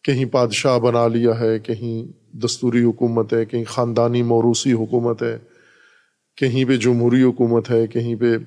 [0.03, 5.38] کہیں بادشاہ بنا لیا ہے، کہیں دستوری حکومت ہے، کہیں خاندانی موروثی حکومت ہے،
[6.36, 8.38] کہیں پہ جمہوری حکومت ہے، کہیں پہ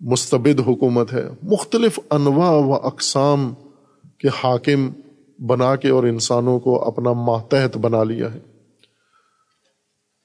[0.00, 3.54] مستبد حکومت ہے۔ مختلف انواع و اقسام
[4.18, 4.90] کے حاکم
[5.38, 8.38] بنا کے اور انسانوں کو اپنا ماتحت بنا لیا ہے۔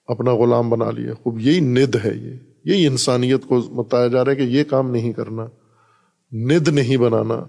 [0.05, 2.33] اپنا غلام بنا لیا خوب، یہی ند ہے یہ۔
[2.65, 5.45] یہی انسانیت کو بتایا جا رہا ہے کہ یہ کام نہیں کرنا۔
[6.31, 7.43] ند نہیں بنانا۔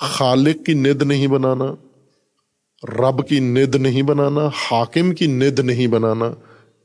[0.00, 1.74] خالق کی ند نہیں بنانا۔
[2.88, 6.24] رب کی ند نہیں بنانا۔ حاکم کی ند نہیں بنانا۔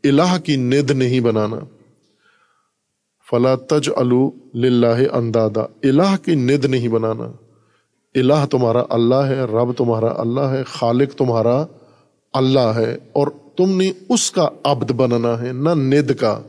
[0.04, 1.60] الہ کی ند نہیں بنانا۔
[3.30, 3.90] فلا تج
[4.56, 7.32] اللہ اندادا۔ الہ کی ند نہیں بنانا۔
[8.16, 11.66] الہ تمہارا اللہ ہے، رب تمہارا اللہ ہے، خالق تمہارا
[12.34, 16.42] اللہ ہے، اور تم نے اس کا عبد بننا ہے، نہ ند کا۔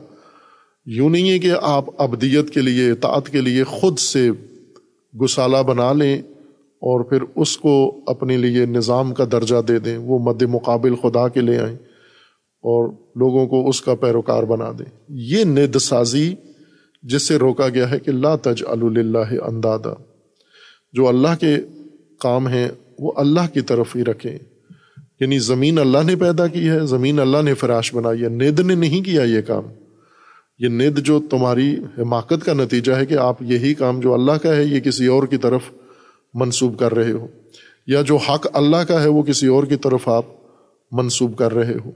[0.85, 4.29] یوں نہیں ہے کہ آپ ابدیت کے لیے، اطاعت کے لیے خود سے
[5.21, 6.21] گسالہ بنا لیں
[6.81, 11.27] اور پھر اس کو اپنے لیے نظام کا درجہ دے دیں، وہ مد مقابل خدا
[11.27, 11.75] کے لے آئیں
[12.63, 16.35] اور لوگوں کو اس کا پیروکار بنا دیں۔ یہ ند سازی
[17.03, 20.14] جس سے روکا گیا ہے کہ لا تج اللہ اندادا۔
[20.95, 21.57] جو اللہ کے
[22.19, 22.69] کام ہیں،
[22.99, 24.37] وہ اللہ کی طرف ہی رکھیں۔
[25.19, 28.75] یعنی زمین اللہ نے پیدا کی ہے، زمین اللہ نے فراش بنائی ہے۔ ند نے
[28.75, 29.63] نہیں کیا یہ کام۔
[30.59, 34.55] یہ ند جو تمہاری حماقت کا نتیجہ ہے کہ آپ یہی کام جو اللہ کا
[34.55, 35.61] ہے، یہ کسی اور کی طرف
[36.33, 37.27] منسوب کر رہے ہو۔
[37.87, 40.25] یا جو حق اللہ کا ہے، وہ کسی اور کی طرف آپ
[40.91, 41.91] منسوب کر رہے ہو۔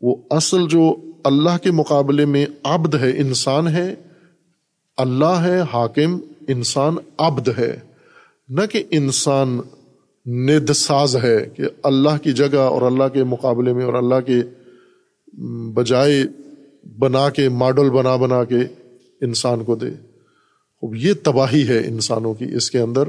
[0.00, 3.94] وہ اصل جو اللہ کے مقابلے میں عبد ہے، انسان ہے،
[4.96, 6.18] اللہ ہے، حاکم
[6.48, 7.78] انسان عبد ہے،
[8.48, 9.60] نہ کہ انسان
[10.26, 14.36] ند ساز ہے کہ اللہ کی جگہ اور اللہ کے مقابلے میں اور اللہ کے
[15.72, 16.24] بجائے
[16.98, 18.58] بنا کے، ماڈل بنا بنا کے
[19.20, 19.88] انسان کو دے۔
[20.82, 23.06] اب یہ تباہی ہے انسانوں کی اس کے اندر۔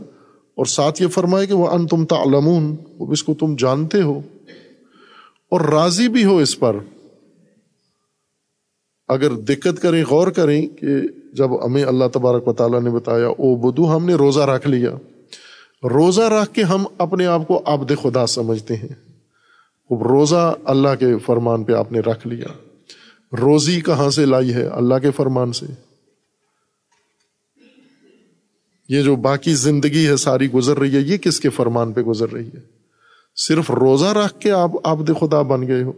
[0.55, 4.21] اور ساتھ یہ فرمائے کہ وہ ان تم تعلمون اس کو تم جانتے ہو۔
[5.51, 6.75] اور راضی بھی ہو اس پر۔
[9.07, 10.87] اگر دقت کریں، غور کریں کہ
[11.35, 14.89] جب ہمیں اللہ تبارک و تعالیٰ نے بتایا، او بدو، ہم نے روزہ رکھ لیا۔
[15.83, 19.15] روزہ رکھ کے ہم اپنے آپ کو عبد خدا سمجھتے ہیں۔
[19.91, 22.45] روزہ اللہ کے فرمان پہ آپ نے رکھ لیا۔
[23.41, 25.65] روزی کہاں سے لائی ہے؟ اللہ کے فرمان سے۔
[28.89, 32.29] یہ جو باقی زندگی ہے، ساری گزر رہی ہے، یہ کس کے فرمان پہ گزر
[32.29, 32.59] رہی ہے؟
[33.35, 35.93] صرف روزہ رکھ کے آپ عبد خدا بن گئے ہو۔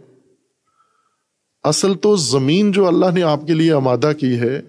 [1.64, 4.62] اصل تو زمین جو اللہ نے آپ کے لیے آمادہ کی ہے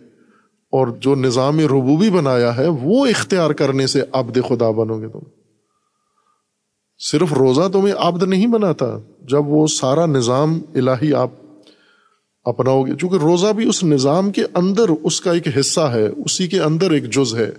[0.72, 5.20] اور جو نظام ربوبی بنایا ہے، وہ اختیار کرنے سے عبد خدا بنو گے تم۔
[7.00, 11.30] صرف روزہ تمہیں عبد نہیں بناتا، جب وہ سارا نظام الہی آپ
[12.44, 16.48] اپناؤ گے۔ چونکہ روزہ بھی اس نظام کے اندر اس کا ایک حصہ ہے، اسی
[16.48, 17.50] کے اندر ایک جز ہے۔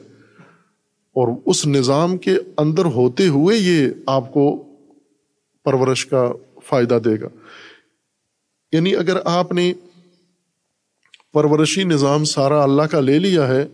[1.11, 4.65] اور اس نظام کے اندر ہوتے ہوئے یہ آپ کو
[5.65, 6.33] پرورش کا
[6.67, 7.29] فائدہ دے گا۔
[8.73, 9.73] یعنی اگر آپ نے
[11.33, 13.67] پرورشی نظام سارا اللہ کا لے لیا ہے،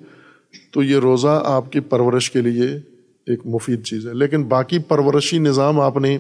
[0.71, 2.67] تو یہ روزہ آپ کی پرورش کے لیے
[3.27, 6.19] ایک مفید چیز ہے۔ لیکن باقی پرورشی نظام آپ نے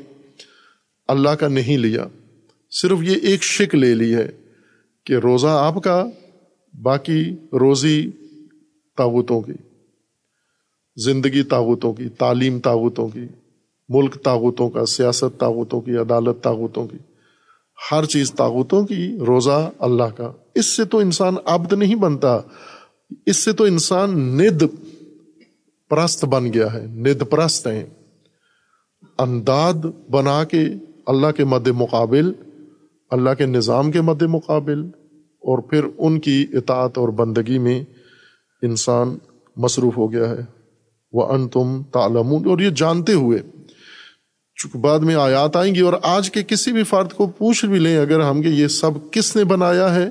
[1.08, 2.06] اللہ کا نہیں لیا،
[2.70, 4.28] صرف یہ ایک شک لے لی ہے
[5.04, 6.04] کہ روزہ آپ کا،
[6.82, 8.10] باقی روزی
[8.96, 9.52] تاغتوں کی،
[10.96, 13.26] زندگی تاغتوں کی، تعلیم تاغتوں کی،
[13.88, 16.96] ملک طاقتوں کا، سیاست طاقتوں کی، عدالت طاقتوں کی۔
[17.92, 22.40] ہر چیز طاقتوں کی روزہ اللہ کا۔ اس سے تو انسان عبد نہیں بنتا۔
[23.26, 24.62] اس سے تو انسان ند
[25.90, 27.86] پرست بن گیا ہے۔ ند پرست ہیں۔
[29.18, 30.64] انداد بنا کے
[31.06, 32.32] اللہ کے مد مقابل،
[33.10, 34.84] اللہ کے نظام کے مد مقابل،
[35.38, 37.84] اور پھر ان کی اطاعت اور بندگی میں
[38.62, 39.18] انسان
[39.56, 40.40] مصروف ہو گیا ہے۔
[41.12, 43.38] وہ ان تم تالمون اور یہ جانتے ہوئے
[44.56, 47.78] چونکہ بعد میں آیات آئیں گی اور آج کے کسی بھی فرد کو پوچھ بھی
[47.78, 50.10] لیں اگر ہم کہ یہ سب کس نے بنایا ہے،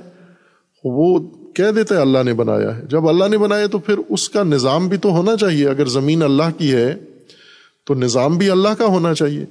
[0.84, 1.20] وہ
[1.56, 4.88] کہہ دیتے اللہ نے بنایا ہے۔ جب اللہ نے بنایا تو پھر اس کا نظام
[4.88, 6.96] بھی تو ہونا چاہیے۔ اگر زمین اللہ کی ہے
[7.86, 9.46] تو نظام بھی اللہ کا ہونا چاہیے۔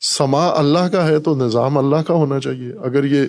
[0.00, 3.26] سما اللہ کا ہے تو نظام اللہ کا ہونا چاہیے۔ اگر یہ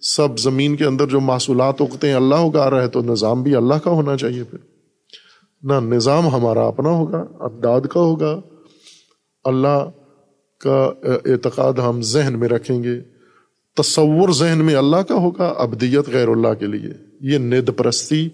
[0.00, 3.56] سب زمین کے اندر جو معصولات اگتے ہیں، اللہ اگا رہا ہے تو نظام بھی
[3.56, 4.58] اللہ کا ہونا چاہیے۔ پھر
[5.62, 8.40] نہ نظام ہمارا اپنا ہوگا اداد کا ہوگا۔
[9.44, 9.90] اللہ
[10.58, 13.00] کا اعتقاد ہم ذہن میں رکھیں گے،
[13.76, 16.90] تصور ذہن میں اللہ کا ہوگا، ابدیت غیر اللہ کے لیے۔
[17.20, 18.28] یہ ند پرستی،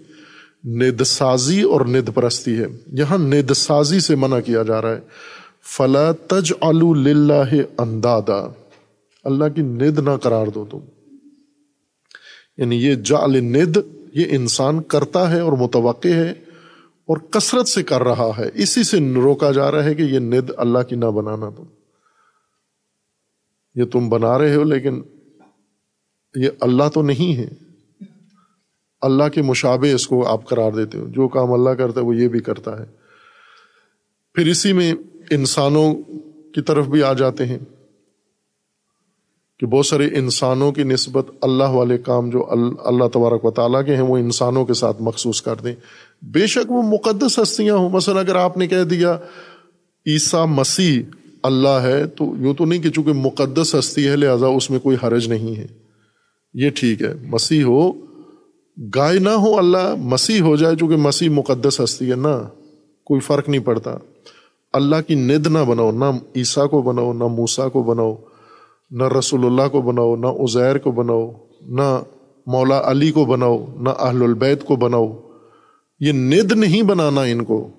[0.63, 4.99] ند سازی اور ند پرستی ہے۔ یہاں ند سازی سے منع کیا جا رہا ہے۔
[5.77, 8.51] فلا تج اللہ اندادا۔
[9.23, 10.77] اللہ کی ند نہ قرار دو تم۔
[12.57, 13.77] یعنی یہ جال ند،
[14.13, 16.33] یہ انسان کرتا ہے اور متوقع ہے۔
[17.05, 20.49] اور کثرت سے کر رہا ہے۔ اسی سے روکا جا رہا ہے کہ یہ ند
[20.57, 21.63] اللہ کی نہ بنانا تم۔
[23.75, 25.01] یہ تم بنا رہے ہو لیکن
[26.35, 27.49] یہ اللہ تو نہیں ہے۔
[29.01, 32.15] اللہ کے مشابے اس کو آپ قرار دیتے ہو۔ جو کام اللہ کرتا ہے وہ
[32.15, 32.85] یہ بھی کرتا ہے۔
[34.33, 34.93] پھر اسی میں
[35.29, 35.95] انسانوں
[36.53, 37.57] کی طرف بھی آ جاتے ہیں
[39.59, 42.51] کہ بہت سارے انسانوں کی نسبت اللہ والے کام جو
[42.83, 45.75] اللہ تبارک و تعالیٰ کے ہیں وہ انسانوں کے ساتھ مخصوص کر دیں۔
[46.21, 49.17] بے شک وہ مقدس ہستیاں ہوں۔ مثلا اگر آپ نے کہہ دیا،
[50.07, 51.01] عیسیٰ مسیح
[51.43, 54.97] اللہ ہے، تو یوں تو نہیں کہ چونکہ مقدس ہستی ہے، لہٰذا اس میں کوئی
[55.03, 55.67] حرج نہیں ہے۔
[56.53, 57.91] یہ ٹھیک ہے، مسیح ہو،
[58.95, 62.47] گائے نہ ہو، اللہ مسیح ہو جائے چونکہ مسیح مقدس ہستی ہے، نہ،
[63.05, 63.97] کوئی فرق نہیں پڑتا۔
[64.73, 66.05] اللہ کی ند نہ بناؤ، نہ
[66.35, 68.15] عیسیٰ کو بناؤ، نہ موسا کو بناؤ،
[68.91, 72.03] نہ رسول اللہ کو بناؤ، نہ عزیر کو بناؤ، نہ
[72.47, 75.30] مولا علی کو بناؤ، نہ اہل البید کو بناؤ۔
[76.01, 77.69] یہ ند نہیں بنانا ان کو،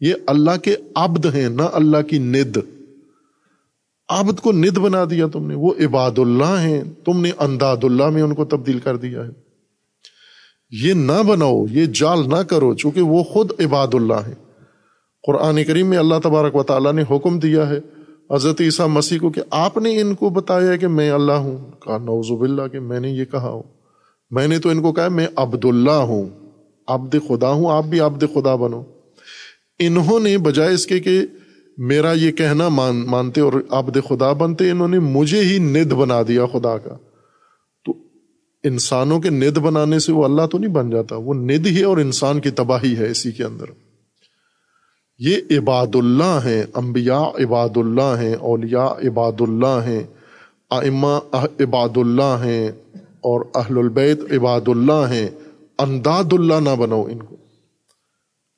[0.00, 2.56] یہ اللہ کے عبد ہیں، نہ اللہ کی ند۔
[4.08, 8.10] عبد کو ند بنا دیا تم نے، وہ عباد اللہ ہیں۔ تم نے انداد اللہ
[8.10, 9.30] میں ان کو تبدیل کر دیا ہے۔
[10.70, 14.34] یہ نہ بناؤ، یہ جال نہ کرو، چونکہ وہ خود عباد اللہ ہیں۔
[15.26, 17.80] قرآن کریم میں اللہ تبارک و تعالیٰ نے حکم دیا ہے،
[18.30, 21.98] حضرت عیسیٰ مسیح کو کہ آپ نے ان کو بتایا کہ میں اللہ ہوں۔ کہا
[21.98, 23.62] نوزب اللہ کہ میں نے یہ کہا ہوں۔
[24.30, 26.45] میں نے تو ان کو کہا، میں عبد اللہ ہوں۔
[26.86, 28.82] عبد خدا ہوں، آپ بھی عبد خدا بنو۔
[29.78, 31.26] انہوں نے بجائے اس کے کہ
[31.78, 36.22] میرا یہ کہنا مان مانتے اور عبد خدا بنتے، انہوں نے مجھے ہی ند بنا
[36.28, 36.94] دیا خدا کا۔
[37.84, 37.92] تو
[38.64, 41.96] انسانوں کے ند بنانے سے وہ اللہ تو نہیں بن جاتا، وہ ند ہی اور
[41.96, 43.64] انسان کی تباہی ہے اسی کے اندر۔
[45.18, 50.02] یہ عباد اللہ ہیں، انبیاء عباد اللہ ہیں، اولیاء عباد اللہ ہیں
[50.70, 52.68] آئمہ عباد اللہ ہیں
[53.20, 55.28] اور اہل البیت عباد اللہ ہیں۔
[55.78, 57.36] انداد اللہ نہ بنو ان کو۔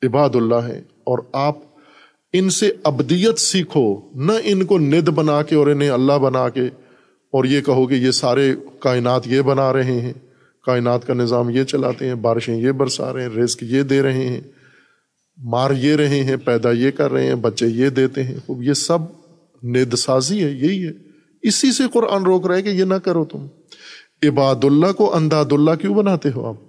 [0.02, 1.58] عباد اللہ ہیں۔ اور آپ
[2.32, 6.62] ان سے ابدیت سیکھو، نہ ان کو ند بنا کے اور انہیں اللہ بنا کے۔
[7.30, 10.12] اور یہ کہو کہ یہ سارے کائنات یہ بنا رہے ہیں۔
[10.66, 14.28] کائنات کا نظام یہ چلاتے ہیں، بارشیں یہ برسا رہے ہیں، رزق یہ دے رہے
[14.28, 14.40] ہیں۔
[15.36, 18.98] مار یہ رہے ہیں، پیدا یہ کر رہے ہیں، بچے یہ دیتے ہیں۔ یہ سب
[19.62, 20.92] ند سازی ہے، یہی ہے۔
[21.42, 23.46] اسی سے قرآن روک رہے کہ یہ نہ کرو تم۔
[24.22, 26.67] عباد اللہ کو انداد اللہ کیوں بناتے ہو آپ؟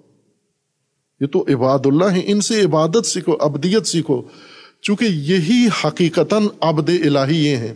[1.22, 4.22] یہ تو عباد اللہ ہیں، ان سے عبادت سیکھو ابدیت سیکھو۔
[4.82, 7.74] چونکہ یہی حقیقت ابد الہی یہ ہیں۔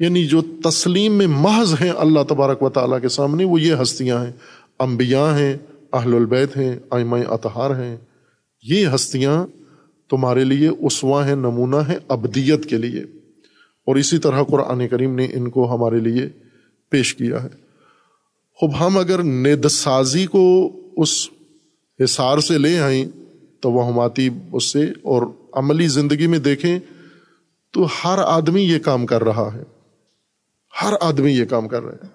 [0.00, 4.24] یعنی جو تسلیم میں محض ہیں اللہ تبارک و تعالیٰ کے سامنے، وہ یہ ہستیاں
[4.24, 4.32] ہیں۔
[4.78, 5.56] انبیاء ہیں،
[5.92, 7.96] اہل البیت ہیں آئمہ اطہار ہیں۔
[8.62, 9.46] یہ ہستیاں
[10.10, 13.00] تمہارے لیے اسوا ہیں، نمونہ ہیں ابدیت کے لیے۔
[13.86, 16.28] اور اسی طرح قرآن کریم نے ان کو ہمارے لیے
[16.90, 17.48] پیش کیا ہے۔
[18.54, 21.28] خوب ہم اگر ند سازی کو اس
[22.00, 23.04] حصار سے لے آئیں
[23.60, 25.22] تو وہ ہماتی اس سے اور
[25.52, 26.78] عملی زندگی میں دیکھیں
[27.70, 29.62] تو ہر آدمی یہ کام کر رہا ہے۔
[30.82, 32.10] ہر آدمی یہ کام کر رہے ہیں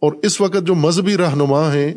[0.00, 1.94] اور اس وقت جو مذہبی رہنما ہیں،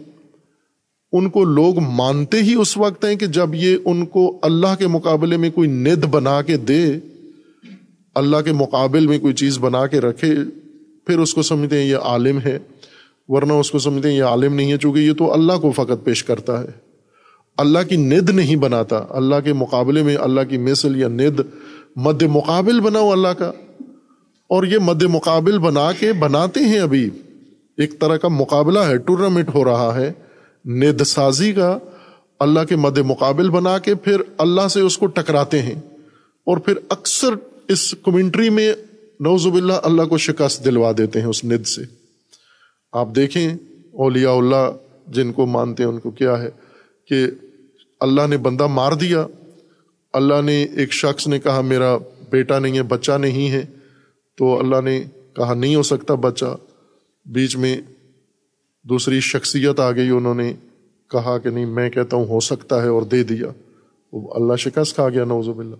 [1.11, 4.87] ان کو لوگ مانتے ہی اس وقت ہیں کہ جب یہ ان کو اللہ کے
[4.87, 6.99] مقابلے میں کوئی ند بنا کے دے،
[8.15, 10.35] اللہ کے مقابل میں کوئی چیز بنا کے رکھے،
[11.07, 12.59] پھر اس کو سمجھتے ہیں یہ عالم ہے۔
[13.29, 16.03] ورنہ اس کو سمجھتے ہیں یہ عالم نہیں ہے، چونکہ یہ تو اللہ کو فقط
[16.03, 16.67] پیش کرتا ہے۔
[17.57, 21.39] اللہ کی ند نہیں بناتا، اللہ کے مقابلے میں اللہ کی مثل یا ند
[21.95, 23.51] مد مقابل بناؤ اللہ کا۔
[24.47, 27.09] اور یہ مد مقابل بنا کے بناتے ہیں ابھی۔
[27.77, 30.13] ایک طرح کا مقابلہ ہے ٹورنامنٹ ہو رہا ہے،
[30.65, 31.77] ند سازی کا۔
[32.39, 35.75] اللہ کے مد مقابل بنا کے پھر اللہ سے اس کو ٹکراتے ہیں۔
[36.45, 37.29] اور پھر اکثر
[37.67, 38.73] اس کمنٹری میں
[39.19, 41.98] نوزب اللہ اللہ کو شکست دلوا دیتے ہیں اس ند سے۔
[42.91, 43.57] آپ دیکھیں
[43.93, 44.71] اولیاء اللہ
[45.07, 46.49] جن کو مانتے ہیں ان کو کیا ہے
[47.05, 47.27] کہ
[47.99, 49.27] اللہ نے بندہ مار دیا،
[50.13, 51.97] اللہ نے ایک شخص نے کہا میرا
[52.29, 53.65] بیٹا نہیں ہے، بچہ نہیں ہے،
[54.35, 55.03] تو اللہ نے
[55.35, 56.55] کہا نہیں ہو سکتا بچہ۔
[57.25, 57.77] بیچ میں
[58.83, 60.53] دوسری شخصیت آ گئی، انہوں نے
[61.11, 63.47] کہا کہ نہیں، میں کہتا ہوں ہو سکتا ہے اور دے دیا۔
[64.13, 65.75] وہ اللہ شکست کھا گیا؟ نوزب اللہ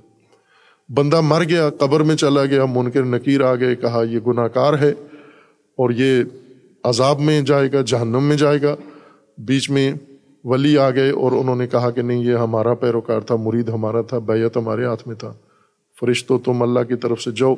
[0.91, 4.73] بندہ مر گیا، قبر میں چلا گیا، منکر نکیر آ گئے، کہا یہ گناہ کار
[4.73, 4.89] ہے
[5.77, 6.23] اور یہ
[6.83, 8.75] عذاب میں جائے گا، جہنم میں جائے گا۔
[9.37, 9.93] بیچ میں
[10.43, 14.01] ولی آ گئے اور انہوں نے کہا کہ نہیں، یہ ہمارا پیروکار تھا، مرید ہمارا
[14.01, 15.33] تھا بیت ہمارے ہاتھ میں تھا۔
[15.99, 17.55] فرشتوں تم اللہ کی طرف سے جاؤ۔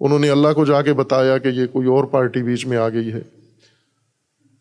[0.00, 2.88] انہوں نے اللہ کو جا کے بتایا کہ یہ کوئی اور پارٹی بیچ میں آ
[2.88, 3.20] گئی ہے۔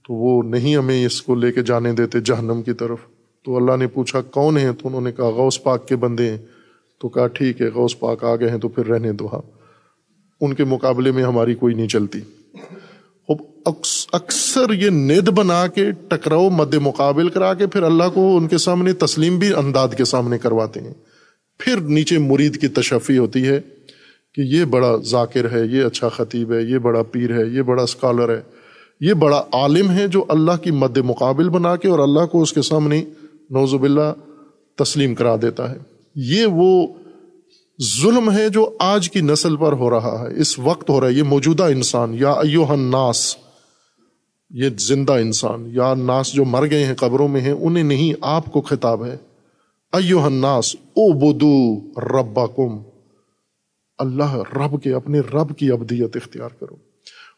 [0.07, 2.97] تو وہ نہیں ہمیں اس کو لے کے جانے دیتے جہنم کی طرف۔
[3.45, 6.38] تو اللہ نے پوچھا، کون ہے تو انہوں نے کہا، غوث پاک کے بندے ہیں۔
[7.01, 9.41] تو کہا، ٹھیک ہے، غوث پاک آ گئے ہیں تو پھر رہنے دو۔ ہاں
[10.41, 12.20] ان کے مقابلے میں ہماری کوئی نہیں چلتی۔
[14.11, 18.57] اکثر یہ ند بنا کے ٹکراؤ مد مقابل کرا کے پھر اللہ کو ان کے
[18.57, 20.93] سامنے تسلیم بھی انداز کے سامنے کرواتے ہیں۔
[21.57, 23.61] پھر نیچے مرید کی تشفی ہوتی ہے
[24.34, 27.84] کہ یہ بڑا ذاکر ہے، یہ اچھا خطیب ہے، یہ بڑا پیر ہے، یہ بڑا
[27.84, 28.41] اسکالر ہے۔
[29.01, 32.53] یہ بڑا عالم ہے جو اللہ کی مد مقابل بنا کے اور اللہ کو اس
[32.53, 33.05] کے سامنے
[33.49, 34.13] نوزب اللہ
[34.76, 35.77] تسلیم کرا دیتا ہے۔
[36.15, 36.88] یہ وہ
[38.02, 41.14] ظلم ہے جو آج کی نسل پر ہو رہا ہے۔ اس وقت ہو رہا ہے۔
[41.14, 43.35] یہ موجودہ انسان، یا ایو الناس۔
[44.49, 48.45] یہ زندہ انسان، یا ناس جو مر گئے ہیں قبروں میں ہیں، انہیں نہیں، آپ
[48.45, 49.17] کو خطاب ہے۔
[49.91, 52.84] ایو الناس او بدو ربا
[53.97, 56.76] اللہ رب کے، اپنے رب کی ابدیت اختیار کرو۔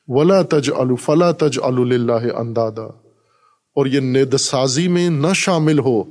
[0.07, 0.71] ولا تج
[1.01, 2.85] فلا تج اللہ اندادا۔
[3.75, 6.03] اور یہ ند سازی میں نہ شامل ہو،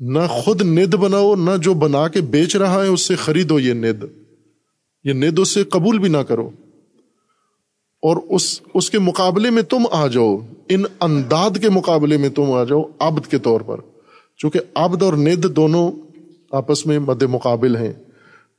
[0.00, 3.72] نہ خود ند بناؤ، نہ جو بنا کے بیچ رہا ہے، اس سے خریدو یہ
[3.72, 4.04] ند۔
[5.04, 6.50] یہ ند اس سے قبول بھی نہ کرو۔
[8.06, 10.38] اور اس اس کے مقابلے میں تم آ جاؤ۔
[10.68, 13.80] ان انداد کے مقابلے میں تم آ جاؤ عبد کے طور پر۔
[14.36, 15.92] چونکہ عبد اور ند دونوں
[16.50, 17.92] آپس میں مد مقابل ہیں۔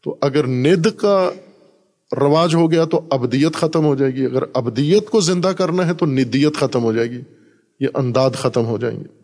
[0.04, 1.32] تو اگر ند کا
[2.20, 5.94] رواج ہو گیا تو ابدیت ختم ہو جائے گی۔ اگر ابدیت کو زندہ کرنا ہے
[5.94, 7.22] تو ندیت ختم ہو جائے گی۔
[7.80, 9.18] یہ انداد ختم ہو جائیں گے۔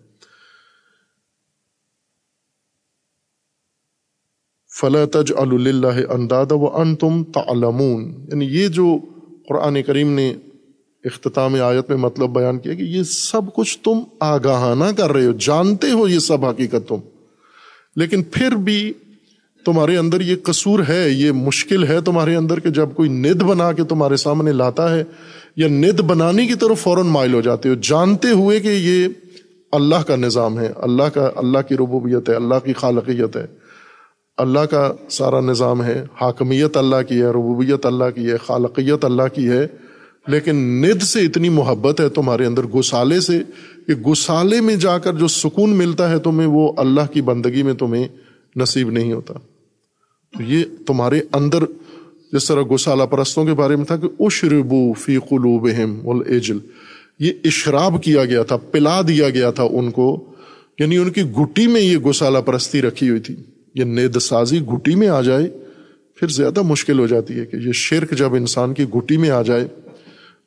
[4.81, 8.97] فلا تج اللہ انداد و ان تم تعلمون۔ یعنی یہ جو
[9.49, 10.33] قرآن کریم نے
[11.03, 15.31] اختتام آیت میں مطلب بیان کیا کہ یہ سب کچھ تم آگاہانہ کر رہے ہو،
[15.31, 16.95] جانتے ہو یہ سب حقیقت تم۔
[17.95, 18.93] لیکن پھر بھی
[19.65, 23.71] تمہارے اندر یہ قصور ہے، یہ مشکل ہے تمہارے اندر کہ جب کوئی ند بنا
[23.71, 25.03] کے تمہارے سامنے لاتا ہے
[25.55, 29.07] یا ند بنانے کی طرف فوراً مائل ہو جاتے ہو، جانتے ہوئے کہ یہ
[29.71, 33.62] اللہ کا نظام ہے، اللہ کا، اللہ کی ربوبیت ہے، اللہ کی خالقیت ہے۔
[34.37, 39.27] اللہ کا سارا نظام ہے، حاکمیت اللہ کی ہے، ربوبیت اللہ کی ہے، خالقیت اللہ
[39.33, 39.67] کی ہے،
[40.27, 43.39] لیکن ند سے اتنی محبت ہے تمہارے اندر، گسالے سے،
[43.87, 47.73] کہ گسالے میں جا کر جو سکون ملتا ہے تمہیں، وہ اللہ کی بندگی میں
[47.73, 48.07] تمہیں
[48.55, 49.33] نصیب نہیں ہوتا۔
[50.33, 51.63] تو یہ تمہارے اندر
[52.33, 56.57] جس طرح گسالہ پرستوں کے بارے میں تھا کہ اشربو فی قلوبہم والعجل،
[57.19, 60.25] یہ اشراب کیا گیا تھا، پلا دیا گیا تھا ان کو
[60.79, 63.35] یعنی ان کی گٹی میں یہ گسالہ پرستی رکھی ہوئی تھی۔
[63.75, 65.49] یہ ند سازی گٹی میں آ جائے،
[66.15, 69.41] پھر زیادہ مشکل ہو جاتی ہے کہ یہ شرک جب انسان کی گٹی میں آ
[69.41, 69.67] جائے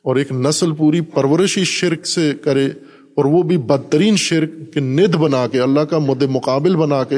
[0.03, 2.67] اور ایک نسل پوری پرورشی شرک سے کرے
[3.15, 7.17] اور وہ بھی بدترین شرک کہ ند بنا کے، اللہ کا مد مقابل بنا کے،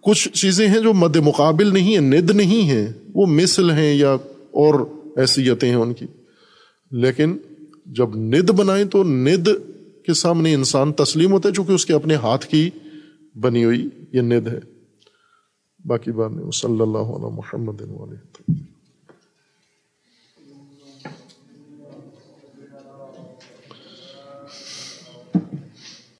[0.00, 4.12] کچھ چیزیں ہیں جو مد مقابل نہیں ہیں، ند نہیں ہیں، وہ مثل ہیں یا
[4.52, 4.74] اور
[5.18, 6.06] حیثیتیں ہیں ان کی۔
[6.90, 7.36] لیکن
[7.86, 9.48] جب ند بنائیں تو ند
[10.06, 12.70] کے سامنے انسان تسلیم ہوتا ہے، چونکہ اس کے اپنے ہاتھ کی
[13.34, 14.60] بنی ہوئی یہ ند ہے۔
[15.86, 18.52] باقی بات نہیں صلی اللہ علیہ محمد علیہ